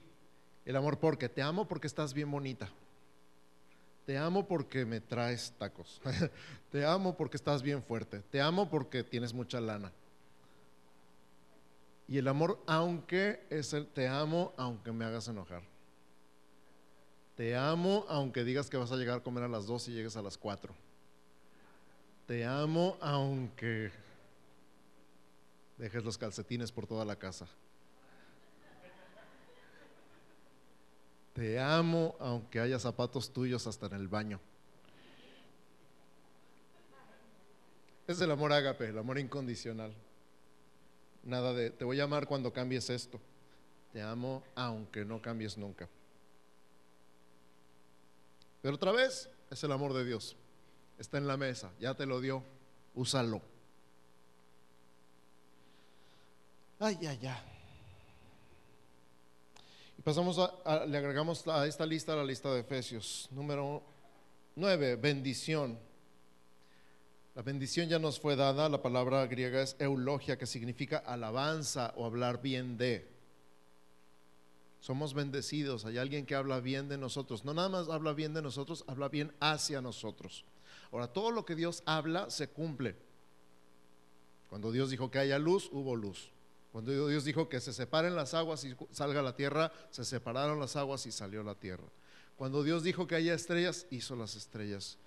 [0.66, 2.70] El amor porque te amo porque estás bien bonita.
[4.06, 6.02] Te amo porque me traes tacos.
[6.72, 8.22] Te amo porque estás bien fuerte.
[8.32, 9.92] Te amo porque tienes mucha lana.
[12.08, 15.62] Y el amor, aunque es el te amo, aunque me hagas enojar.
[17.36, 20.16] Te amo, aunque digas que vas a llegar a comer a las dos y llegues
[20.16, 20.74] a las cuatro.
[22.26, 23.92] Te amo, aunque
[25.78, 27.48] dejes los calcetines por toda la casa.
[31.34, 34.40] Te amo aunque haya zapatos tuyos hasta en el baño.
[38.08, 39.94] Es el amor ágape, el amor incondicional.
[41.24, 43.20] Nada de te voy a amar cuando cambies esto.
[43.94, 45.88] Te amo aunque no cambies nunca.
[48.62, 50.36] Pero otra vez es el amor de Dios.
[50.98, 52.44] Está en la mesa, ya te lo dio,
[52.96, 53.42] úsalo.
[56.80, 57.42] Ay, ay, ay.
[59.98, 63.28] Y pasamos a, le agregamos a esta lista la lista de Efesios.
[63.32, 63.82] Número
[64.56, 65.80] 9, bendición.
[67.34, 72.06] La bendición ya nos fue dada, la palabra griega es eulogia, que significa alabanza o
[72.06, 73.08] hablar bien de.
[74.80, 77.44] Somos bendecidos, hay alguien que habla bien de nosotros.
[77.44, 80.46] No nada más habla bien de nosotros, habla bien hacia nosotros.
[80.92, 82.96] Ahora, todo lo que Dios habla se cumple.
[84.48, 86.32] Cuando Dios dijo que haya luz, hubo luz.
[86.78, 90.76] Cuando Dios dijo que se separen las aguas y salga la tierra, se separaron las
[90.76, 91.88] aguas y salió la tierra.
[92.36, 95.00] Cuando Dios dijo que haya estrellas, hizo las estrellas.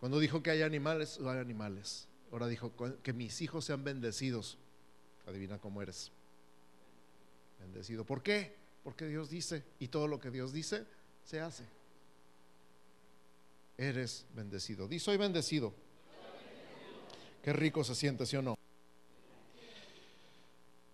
[0.00, 2.08] Cuando dijo que haya animales, hay animales.
[2.30, 4.58] Ahora dijo que mis hijos sean bendecidos.
[5.26, 6.12] Adivina cómo eres.
[7.58, 8.04] Bendecido.
[8.04, 8.54] ¿Por qué?
[8.84, 10.84] Porque Dios dice y todo lo que Dios dice
[11.24, 11.64] se hace.
[13.78, 14.86] Eres bendecido.
[14.88, 15.72] Di, soy bendecido.
[17.42, 18.61] Qué rico se siente, ¿sí o no?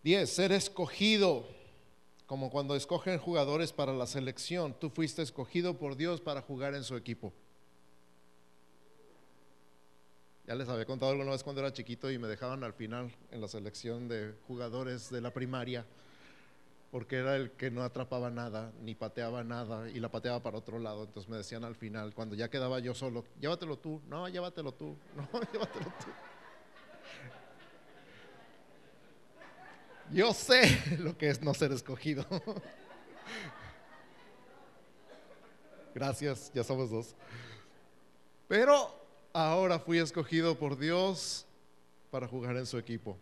[0.02, 0.30] 10.
[0.30, 1.46] Ser escogido,
[2.26, 4.74] como cuando escogen jugadores para la selección.
[4.78, 7.32] Tú fuiste escogido por Dios para jugar en su equipo.
[10.48, 13.42] Ya les había contado alguna vez cuando era chiquito y me dejaban al final en
[13.42, 15.84] la selección de jugadores de la primaria,
[16.90, 20.78] porque era el que no atrapaba nada, ni pateaba nada, y la pateaba para otro
[20.78, 21.04] lado.
[21.04, 24.96] Entonces me decían al final, cuando ya quedaba yo solo, llévatelo tú, no, llévatelo tú,
[25.16, 26.10] no, llévatelo tú.
[30.12, 32.24] Yo sé lo que es no ser escogido.
[35.94, 37.14] Gracias, ya somos dos.
[38.46, 38.94] Pero
[39.32, 41.44] ahora fui escogido por Dios
[42.10, 43.18] para jugar en su equipo.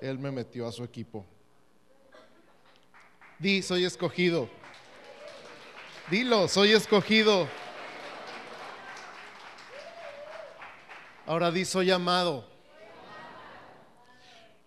[0.00, 1.24] Él me metió a su equipo.
[3.38, 4.48] Di, soy escogido.
[6.10, 7.48] Dilo, soy escogido.
[11.26, 12.49] Ahora di, soy amado.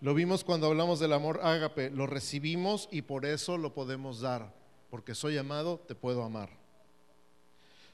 [0.04, 4.52] Lo vimos cuando hablamos del amor ágape, lo recibimos y por eso lo podemos dar,
[4.90, 6.50] porque soy amado, te puedo amar.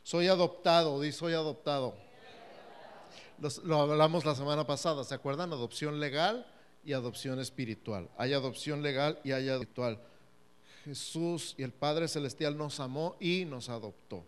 [0.03, 1.95] Soy adoptado, di soy adoptado.
[3.63, 5.53] lo hablamos la semana pasada, ¿se acuerdan?
[5.53, 6.53] Adopción legal
[6.85, 8.11] y adopción espiritual.
[8.19, 10.01] Hay adopción legal y hay espiritual.
[10.85, 14.25] Jesús y el Padre Celestial nos amó y nos adoptó.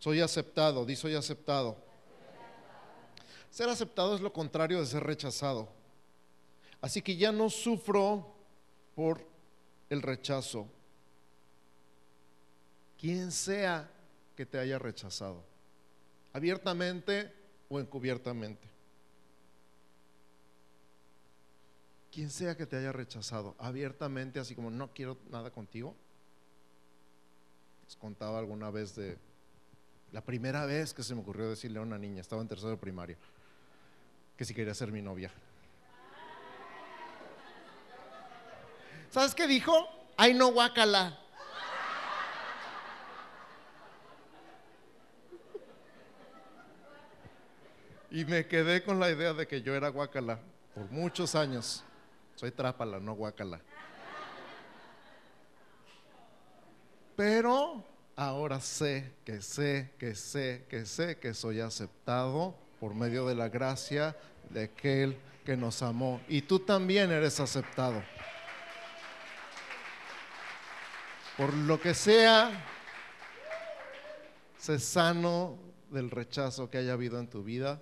[0.00, 1.76] Soy aceptado, di soy aceptado.
[3.52, 5.80] Ser aceptado es lo contrario de ser rechazado.
[6.82, 8.34] Así que ya no sufro
[8.94, 9.24] por
[9.88, 10.68] el rechazo.
[12.98, 13.88] Quien sea
[14.36, 15.44] que te haya rechazado,
[16.32, 17.32] abiertamente
[17.68, 18.68] o encubiertamente.
[22.10, 25.94] Quien sea que te haya rechazado, abiertamente, así como no quiero nada contigo.
[27.86, 29.16] Les contaba alguna vez de
[30.10, 32.76] la primera vez que se me ocurrió decirle a una niña, estaba en tercero de
[32.76, 33.16] primaria,
[34.36, 35.32] que si quería ser mi novia.
[39.12, 39.86] ¿Sabes qué dijo?
[40.16, 41.18] Ay, no, guácala.
[48.10, 50.38] Y me quedé con la idea de que yo era guácala
[50.74, 51.84] por muchos años.
[52.36, 53.60] Soy trápala, no guácala.
[57.14, 57.84] Pero
[58.16, 63.50] ahora sé que sé, que sé, que sé que soy aceptado por medio de la
[63.50, 64.16] gracia
[64.48, 66.22] de aquel que nos amó.
[66.28, 68.02] Y tú también eres aceptado.
[71.36, 72.50] Por lo que sea,
[74.58, 75.58] sé sano
[75.90, 77.80] del rechazo que haya habido en tu vida,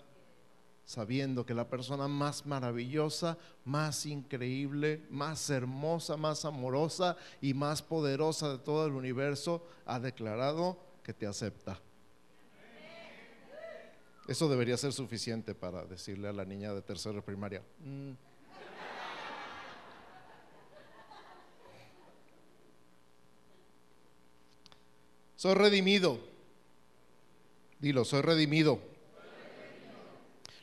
[0.84, 8.52] sabiendo que la persona más maravillosa, más increíble, más hermosa, más amorosa y más poderosa
[8.52, 11.80] de todo el universo ha declarado que te acepta.
[14.28, 17.62] Eso debería ser suficiente para decirle a la niña de tercera primaria.
[17.80, 18.29] Mm".
[25.40, 26.20] Soy redimido.
[27.78, 28.78] Dilo, soy redimido.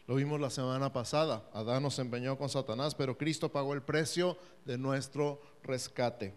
[0.05, 1.49] Lo vimos la semana pasada.
[1.51, 6.35] Adán nos empeñó con Satanás, pero Cristo pagó el precio de nuestro rescate.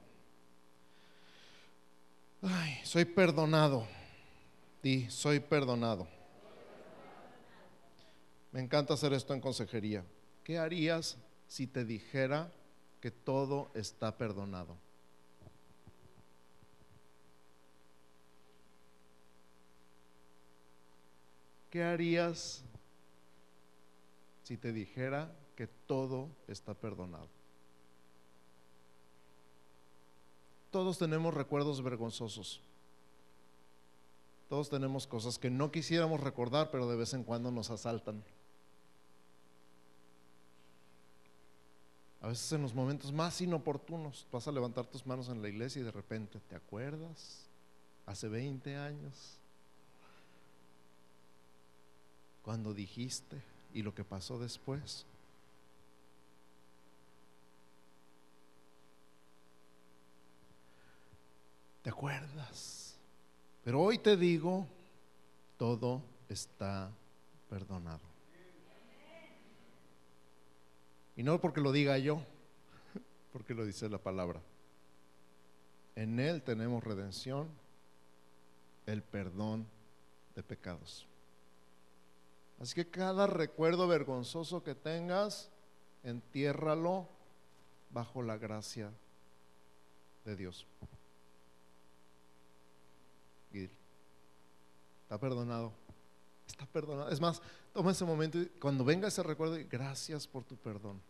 [2.40, 3.86] Ay, soy perdonado.
[4.82, 6.08] Di, soy perdonado.
[8.52, 10.02] Me encanta hacer esto en consejería.
[10.44, 12.50] ¿Qué harías si te dijera
[13.02, 14.78] que todo está perdonado?
[21.70, 22.64] ¿Qué harías
[24.42, 27.28] si te dijera que todo está perdonado?
[30.70, 32.60] Todos tenemos recuerdos vergonzosos.
[34.48, 38.22] Todos tenemos cosas que no quisiéramos recordar, pero de vez en cuando nos asaltan.
[42.20, 45.80] A veces en los momentos más inoportunos vas a levantar tus manos en la iglesia
[45.80, 47.48] y de repente te acuerdas,
[48.06, 49.39] hace 20 años,
[52.42, 53.40] cuando dijiste
[53.72, 55.06] y lo que pasó después.
[61.82, 62.94] ¿Te acuerdas?
[63.64, 64.66] Pero hoy te digo,
[65.56, 66.90] todo está
[67.48, 68.00] perdonado.
[71.16, 72.22] Y no porque lo diga yo,
[73.32, 74.40] porque lo dice la palabra.
[75.96, 77.48] En Él tenemos redención,
[78.86, 79.66] el perdón
[80.34, 81.09] de pecados.
[82.60, 85.50] Así que cada recuerdo vergonzoso que tengas,
[86.02, 87.08] entiérralo
[87.90, 88.92] bajo la gracia
[90.24, 90.66] de Dios.
[95.10, 95.72] está perdonado.
[96.46, 97.10] Está perdonado.
[97.10, 97.42] Es más,
[97.72, 101.00] toma ese momento y cuando venga ese recuerdo, gracias por tu perdón.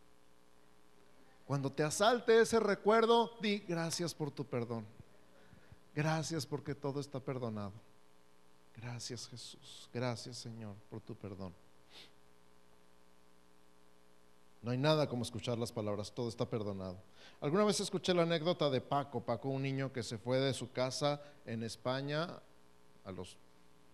[1.47, 4.87] Cuando te asalte ese recuerdo, di gracias por tu perdón.
[5.95, 7.73] Gracias porque todo está perdonado.
[8.77, 9.89] Gracias Jesús.
[9.93, 11.55] Gracias Señor por tu perdón.
[14.63, 16.99] No hay nada como escuchar las palabras, todo está perdonado.
[17.41, 20.71] Alguna vez escuché la anécdota de Paco, Paco, un niño que se fue de su
[20.71, 22.39] casa en España
[23.05, 23.39] a los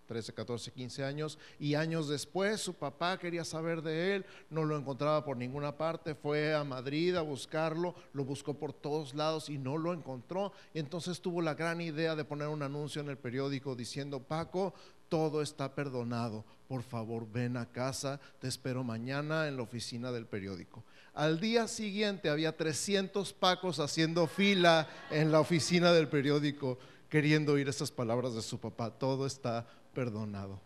[0.07, 4.77] 13, 14, 15 años, y años después su papá quería saber de él, no lo
[4.77, 9.59] encontraba por ninguna parte, fue a Madrid a buscarlo, lo buscó por todos lados y
[9.59, 10.53] no lo encontró.
[10.75, 14.75] Entonces tuvo la gran idea de poner un anuncio en el periódico diciendo, Paco,
[15.09, 20.27] todo está perdonado, por favor ven a casa, te espero mañana en la oficina del
[20.27, 20.85] periódico.
[21.15, 26.79] Al día siguiente había 300 Pacos haciendo fila en la oficina del periódico
[27.09, 28.91] queriendo oír esas palabras de su papá.
[28.91, 29.67] Todo está
[29.97, 30.61] perdonado.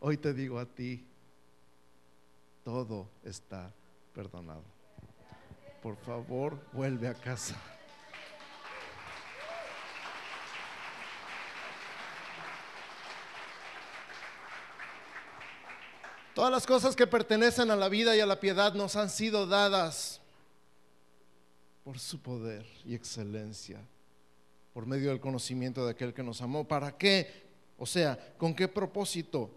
[0.00, 1.06] Hoy te digo a ti,
[2.64, 3.72] todo está
[4.12, 4.64] perdonado.
[5.80, 7.54] Por favor, vuelve a casa.
[16.34, 19.46] Todas las cosas que pertenecen a la vida y a la piedad nos han sido
[19.46, 20.20] dadas
[21.84, 23.78] por su poder y excelencia,
[24.74, 26.66] por medio del conocimiento de aquel que nos amó.
[26.66, 27.51] ¿Para qué?
[27.82, 29.50] O sea, ¿con qué propósito?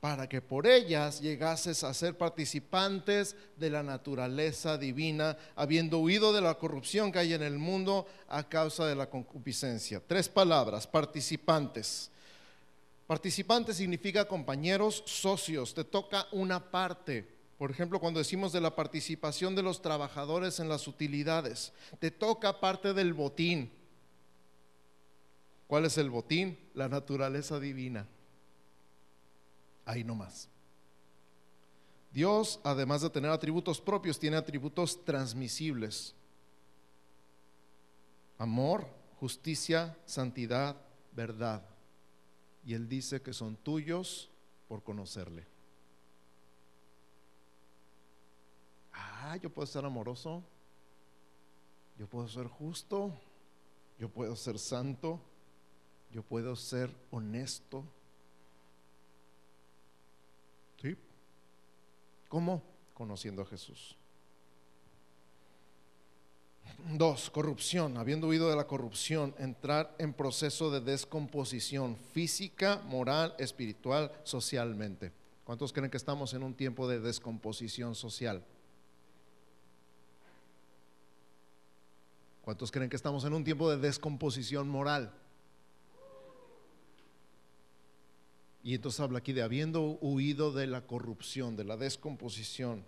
[0.00, 6.40] para que por ellas llegases a ser participantes de la naturaleza divina, habiendo huido de
[6.40, 10.02] la corrupción que hay en el mundo a causa de la concupiscencia.
[10.06, 12.10] Tres palabras, participantes.
[13.06, 17.28] Participantes significa compañeros, socios, te toca una parte.
[17.58, 22.58] Por ejemplo, cuando decimos de la participación de los trabajadores en las utilidades, te toca
[22.58, 23.70] parte del botín.
[25.70, 26.58] ¿Cuál es el botín?
[26.74, 28.04] La naturaleza divina
[29.84, 30.48] ahí nomás.
[32.12, 36.16] Dios, además de tener atributos propios, tiene atributos transmisibles.
[38.36, 38.84] Amor,
[39.20, 40.74] justicia, santidad,
[41.12, 41.62] verdad.
[42.64, 44.28] Y Él dice que son tuyos
[44.66, 45.46] por conocerle.
[48.92, 50.42] Ah, yo puedo ser amoroso,
[51.96, 53.12] yo puedo ser justo,
[54.00, 55.29] yo puedo ser santo,
[56.12, 57.84] yo puedo ser honesto,
[62.30, 62.62] ¿Cómo?
[62.94, 63.96] Conociendo a Jesús.
[66.92, 67.96] Dos, corrupción.
[67.96, 75.10] Habiendo huido de la corrupción, entrar en proceso de descomposición física, moral, espiritual, socialmente.
[75.42, 78.44] ¿Cuántos creen que estamos en un tiempo de descomposición social?
[82.42, 85.12] ¿Cuántos creen que estamos en un tiempo de descomposición moral?
[88.70, 92.84] Y entonces habla aquí de habiendo huido de la corrupción, de la descomposición,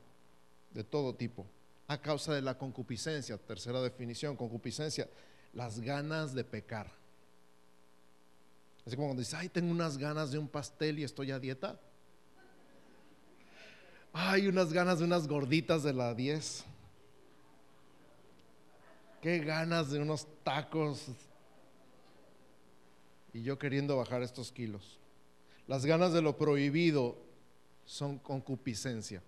[0.70, 1.44] de todo tipo,
[1.88, 3.36] a causa de la concupiscencia.
[3.36, 5.10] Tercera definición, concupiscencia,
[5.52, 6.86] las ganas de pecar.
[8.86, 11.80] Así como cuando dices, ay, tengo unas ganas de un pastel y estoy a dieta.
[14.12, 16.64] Ay, unas ganas de unas gorditas de la 10.
[19.20, 21.08] Qué ganas de unos tacos.
[23.32, 25.01] Y yo queriendo bajar estos kilos.
[25.66, 27.16] Las ganas de lo prohibido
[27.84, 29.22] son concupiscencia.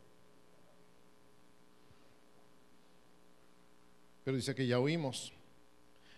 [4.24, 5.32] Pero dice que ya oímos,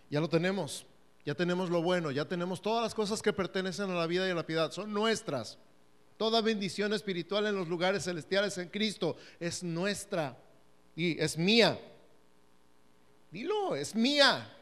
[0.09, 0.85] ya lo tenemos,
[1.25, 4.31] ya tenemos lo bueno, ya tenemos todas las cosas que pertenecen a la vida y
[4.31, 5.57] a la piedad, son nuestras.
[6.15, 10.37] Toda bendición espiritual en los lugares celestiales en Cristo es nuestra
[10.95, 11.77] y es mía.
[13.29, 14.53] Dilo, es mía.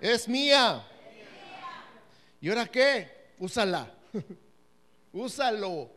[0.00, 0.86] Es mía.
[2.40, 3.32] ¿Y ahora qué?
[3.38, 3.90] Úsala.
[5.14, 5.90] Úsalo.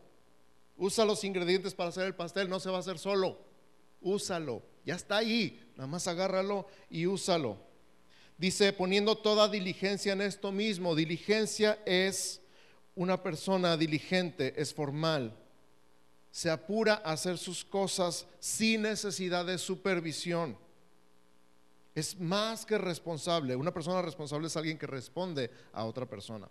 [0.78, 3.40] Usa los ingredientes para hacer el pastel, no se va a hacer solo.
[4.00, 4.62] Úsalo.
[4.86, 5.60] Ya está ahí.
[5.76, 7.58] Nada más agárralo y úsalo.
[8.38, 10.94] Dice, poniendo toda diligencia en esto mismo.
[10.94, 12.40] Diligencia es
[12.96, 15.36] una persona diligente, es formal.
[16.30, 20.56] Se apura a hacer sus cosas sin necesidad de supervisión.
[21.96, 23.56] Es más que responsable.
[23.56, 26.48] Una persona responsable es alguien que responde a otra persona,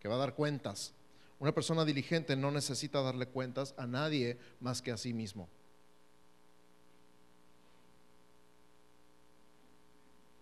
[0.00, 0.94] que va a dar cuentas.
[1.38, 5.48] Una persona diligente no necesita darle cuentas a nadie más que a sí mismo.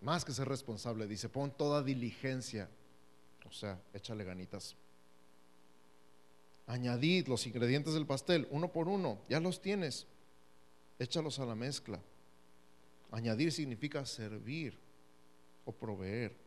[0.01, 2.69] Más que ser responsable, dice, pon toda diligencia.
[3.49, 4.77] O sea, échale ganitas.
[6.67, 10.07] Añadid los ingredientes del pastel uno por uno, ya los tienes.
[10.99, 12.01] Échalos a la mezcla.
[13.11, 14.79] Añadir significa servir
[15.65, 16.44] o proveer.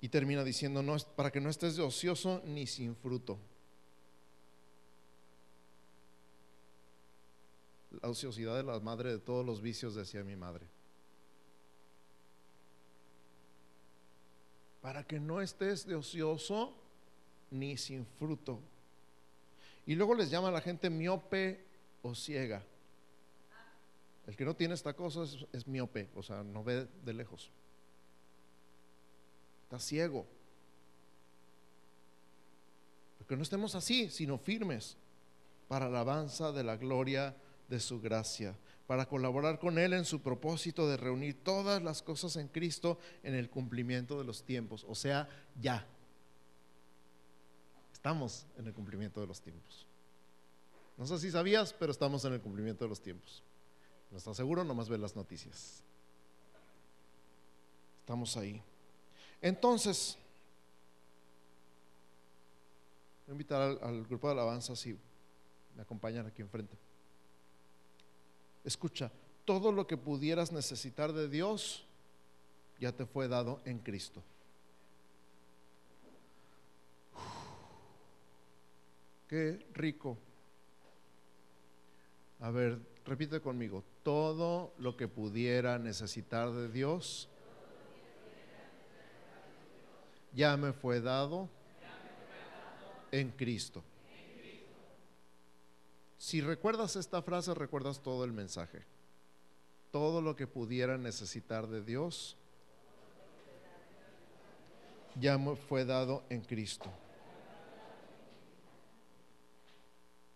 [0.00, 3.38] Y termina diciendo, no, para que no estés de ocioso ni sin fruto.
[8.00, 10.66] La ociosidad de la madre de todos los vicios, decía mi madre.
[14.80, 16.72] Para que no estés de ocioso
[17.50, 18.58] ni sin fruto.
[19.84, 21.62] Y luego les llama a la gente miope
[22.02, 22.62] o ciega.
[24.26, 27.50] El que no tiene esta cosa es, es miope, o sea, no ve de lejos
[29.70, 30.26] está ciego.
[33.18, 34.96] Porque no estemos así, sino firmes
[35.68, 37.36] para la alabanza de la gloria
[37.68, 38.58] de su gracia,
[38.88, 43.36] para colaborar con Él en su propósito de reunir todas las cosas en Cristo en
[43.36, 45.28] el cumplimiento de los tiempos, o sea,
[45.60, 45.86] ya.
[47.92, 49.86] Estamos en el cumplimiento de los tiempos.
[50.96, 53.44] No sé si sabías, pero estamos en el cumplimiento de los tiempos.
[54.10, 54.64] ¿No estás seguro?
[54.64, 55.84] Nomás ve las noticias.
[58.00, 58.64] Estamos ahí.
[59.42, 60.16] Entonces,
[63.26, 64.96] voy a invitar al, grupo de alabanza si
[65.76, 66.76] me acompañan aquí enfrente.
[68.64, 69.10] Escucha,
[69.44, 71.84] todo lo que pudieras necesitar de Dios
[72.78, 74.22] ya te fue dado en Cristo.
[79.30, 80.18] qué rico.
[82.40, 87.28] A ver, repite conmigo, todo lo que pudiera necesitar de Dios
[90.32, 91.48] ya me fue dado
[93.10, 93.82] en Cristo.
[96.18, 98.84] Si recuerdas esta frase, recuerdas todo el mensaje.
[99.90, 102.36] Todo lo que pudiera necesitar de Dios
[105.18, 106.90] ya me fue dado en Cristo.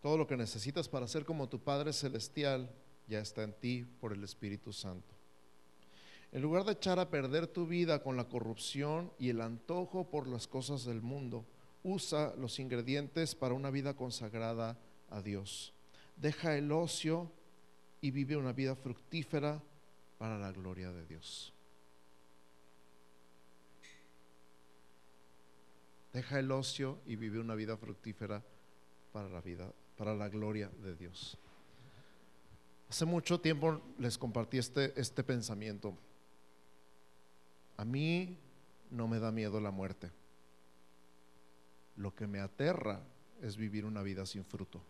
[0.03, 2.69] Todo lo que necesitas para ser como tu Padre Celestial
[3.07, 5.14] ya está en ti por el Espíritu Santo.
[6.35, 10.27] En lugar de echar a perder tu vida con la corrupción y el antojo por
[10.27, 11.47] las cosas del mundo,
[11.85, 14.77] usa los ingredientes para una vida consagrada
[15.11, 15.73] a Dios.
[16.17, 17.31] Deja el ocio
[18.01, 19.63] y vive una vida fructífera
[20.19, 21.53] para la gloria de Dios.
[26.13, 28.43] Deja el ocio y vive una vida fructífera
[29.13, 31.39] para la vida, para la gloria de Dios.
[32.89, 35.97] Hace mucho tiempo les compartí este, este pensamiento.
[37.77, 38.39] A mí
[38.91, 40.11] no me da miedo la muerte.
[41.97, 43.01] Lo que me aterra
[43.43, 44.81] es vivir una vida sin fruto.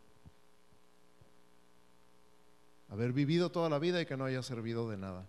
[2.89, 5.26] Haber vivido toda la vida y que no haya servido de nada.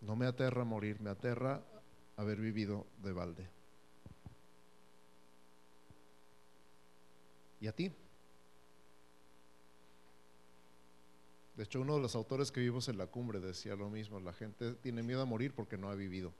[0.00, 1.62] No me aterra morir, me aterra
[2.16, 3.48] haber vivido de balde.
[7.60, 7.92] ¿Y a ti?
[11.60, 14.32] De hecho, uno de los autores que vimos en la cumbre decía lo mismo, la
[14.32, 16.32] gente tiene miedo a morir porque no ha vivido.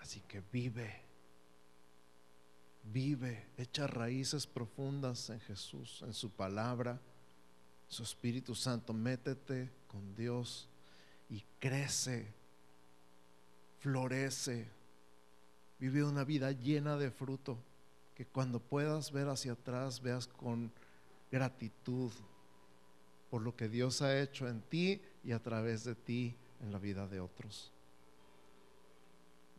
[0.00, 0.92] Así que vive,
[2.92, 7.00] vive, echa raíces profundas en Jesús, en su palabra,
[7.86, 10.68] su Espíritu Santo, métete con Dios
[11.30, 12.26] y crece,
[13.78, 14.66] florece,
[15.78, 17.56] vive una vida llena de fruto,
[18.16, 20.72] que cuando puedas ver hacia atrás veas con
[21.34, 22.12] gratitud
[23.28, 26.32] por lo que Dios ha hecho en ti y a través de ti
[26.62, 27.72] en la vida de otros.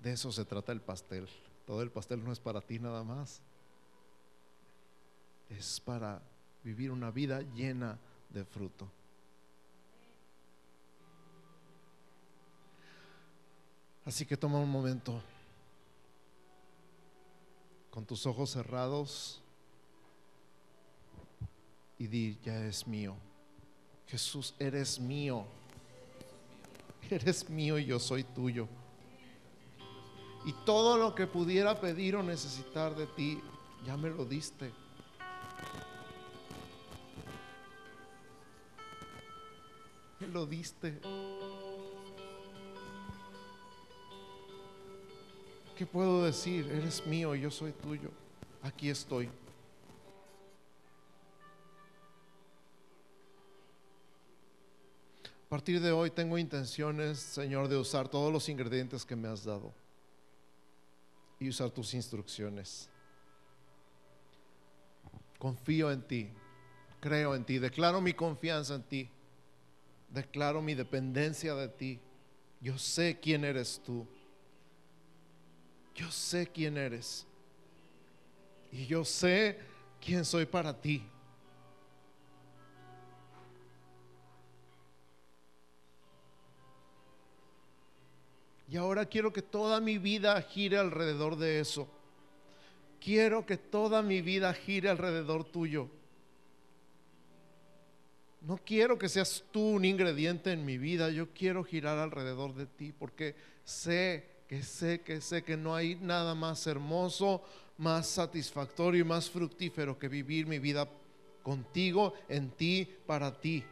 [0.01, 1.28] De eso se trata el pastel.
[1.67, 3.41] Todo el pastel no es para ti nada más.
[5.49, 6.21] Es para
[6.63, 7.99] vivir una vida llena
[8.30, 8.89] de fruto.
[14.05, 15.21] Así que toma un momento
[17.89, 19.41] con tus ojos cerrados
[21.97, 23.15] y di, ya es mío.
[24.07, 25.45] Jesús, eres mío.
[27.09, 28.67] Eres mío y yo soy tuyo.
[30.45, 33.39] Y todo lo que pudiera pedir o necesitar de ti,
[33.85, 34.71] ya me lo diste.
[40.19, 40.99] Me lo diste.
[45.75, 46.71] ¿Qué puedo decir?
[46.71, 48.09] Eres mío, y yo soy tuyo.
[48.61, 49.29] Aquí estoy.
[55.55, 59.73] Partir de hoy tengo intenciones, Señor, de usar todos los ingredientes que me has dado
[61.39, 62.89] y usar tus instrucciones.
[65.39, 66.29] Confío en ti,
[66.99, 69.09] creo en ti, declaro mi confianza en ti,
[70.09, 72.01] declaro mi dependencia de ti.
[72.59, 74.05] Yo sé quién eres tú.
[75.95, 77.25] Yo sé quién eres.
[78.73, 79.57] Y yo sé
[80.01, 81.09] quién soy para ti.
[88.76, 91.88] Y ahora quiero que toda mi vida gire alrededor de eso.
[92.99, 95.88] Quiero que toda mi vida gire alrededor tuyo.
[98.41, 102.65] No quiero que seas tú un ingrediente en mi vida, yo quiero girar alrededor de
[102.65, 107.41] ti porque sé que sé que sé que no hay nada más hermoso,
[107.78, 110.86] más satisfactorio y más fructífero que vivir mi vida
[111.43, 113.63] contigo, en ti, para ti.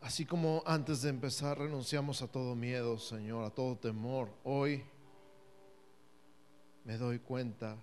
[0.00, 4.82] Así como antes de empezar renunciamos a todo miedo, Señor, a todo temor, hoy
[6.84, 7.76] me doy cuenta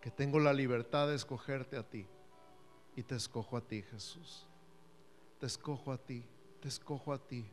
[0.00, 2.06] que tengo la libertad de escogerte a ti.
[2.94, 4.46] Y te escojo a ti, Jesús.
[5.40, 6.24] Te escojo a ti,
[6.60, 7.46] te escojo a ti.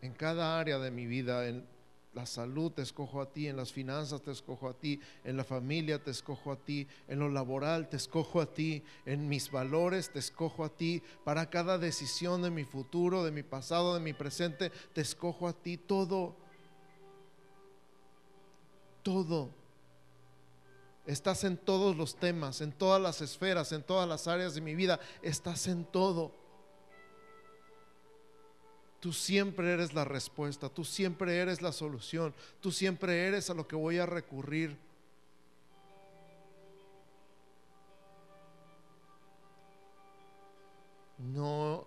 [0.00, 1.66] En cada área de mi vida, en
[2.12, 5.44] la salud te escojo a ti, en las finanzas te escojo a ti, en la
[5.44, 10.10] familia te escojo a ti, en lo laboral te escojo a ti, en mis valores
[10.10, 14.12] te escojo a ti, para cada decisión de mi futuro, de mi pasado, de mi
[14.12, 16.34] presente, te escojo a ti, todo,
[19.02, 19.50] todo.
[21.06, 24.74] Estás en todos los temas, en todas las esferas, en todas las áreas de mi
[24.74, 26.39] vida, estás en todo.
[29.00, 33.66] Tú siempre eres la respuesta, tú siempre eres la solución, tú siempre eres a lo
[33.66, 34.76] que voy a recurrir.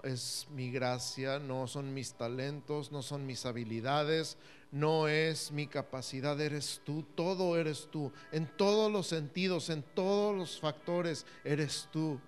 [0.03, 4.38] es mi gracia, no son mis talentos, no son mis habilidades,
[4.72, 10.36] no es mi capacidad, eres tú, todo eres tú, en todos los sentidos, en todos
[10.36, 12.20] los factores, eres tú.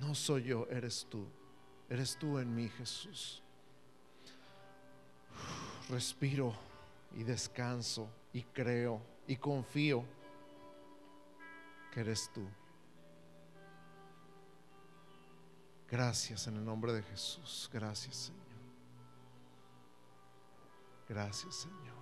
[0.00, 1.26] No soy yo, eres tú,
[1.88, 3.42] eres tú en mí, Jesús.
[5.88, 6.54] Respiro
[7.14, 10.04] y descanso y creo y confío
[11.92, 12.46] que eres tú.
[15.88, 17.70] Gracias en el nombre de Jesús.
[17.72, 18.42] Gracias, Señor.
[21.08, 21.95] Gracias, Señor.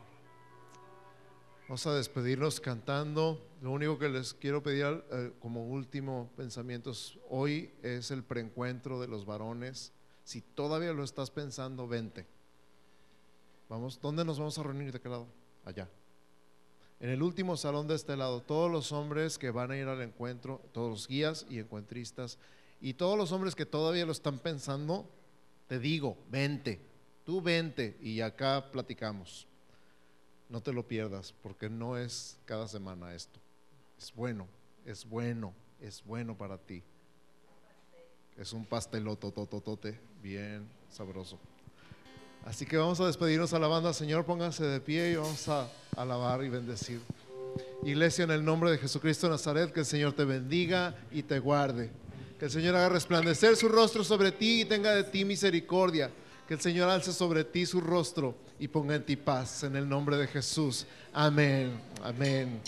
[1.66, 3.42] Vamos a despedirnos cantando.
[3.62, 6.92] Lo único que les quiero pedir eh, como último pensamiento
[7.30, 9.90] hoy es el preencuentro de los varones.
[10.24, 12.26] Si todavía lo estás pensando, vente.
[13.70, 14.92] Vamos, ¿dónde nos vamos a reunir?
[14.92, 15.26] ¿De qué lado?
[15.64, 15.88] Allá.
[17.00, 20.02] En el último salón de este lado, todos los hombres que van a ir al
[20.02, 22.38] encuentro, todos los guías y encuentristas,
[22.78, 25.08] y todos los hombres que todavía lo están pensando,
[25.66, 26.78] te digo, vente,
[27.24, 29.46] tú vente y acá platicamos.
[30.48, 33.40] No te lo pierdas, porque no es cada semana esto.
[33.98, 34.46] Es bueno,
[34.84, 36.82] es bueno, es bueno para ti.
[38.36, 41.38] Es un pasteloto, tototote, bien sabroso.
[42.44, 43.94] Así que vamos a despedirnos a la banda.
[43.94, 47.00] Señor, pónganse de pie y vamos a alabar y bendecir.
[47.84, 51.90] Iglesia, en el nombre de Jesucristo Nazaret, que el Señor te bendiga y te guarde.
[52.38, 56.10] Que el Señor haga resplandecer su rostro sobre ti y tenga de ti misericordia.
[56.46, 59.64] Que el Señor alce sobre ti su rostro y ponga en ti paz.
[59.64, 60.86] En el nombre de Jesús.
[61.12, 61.80] Amén.
[62.02, 62.60] Amén.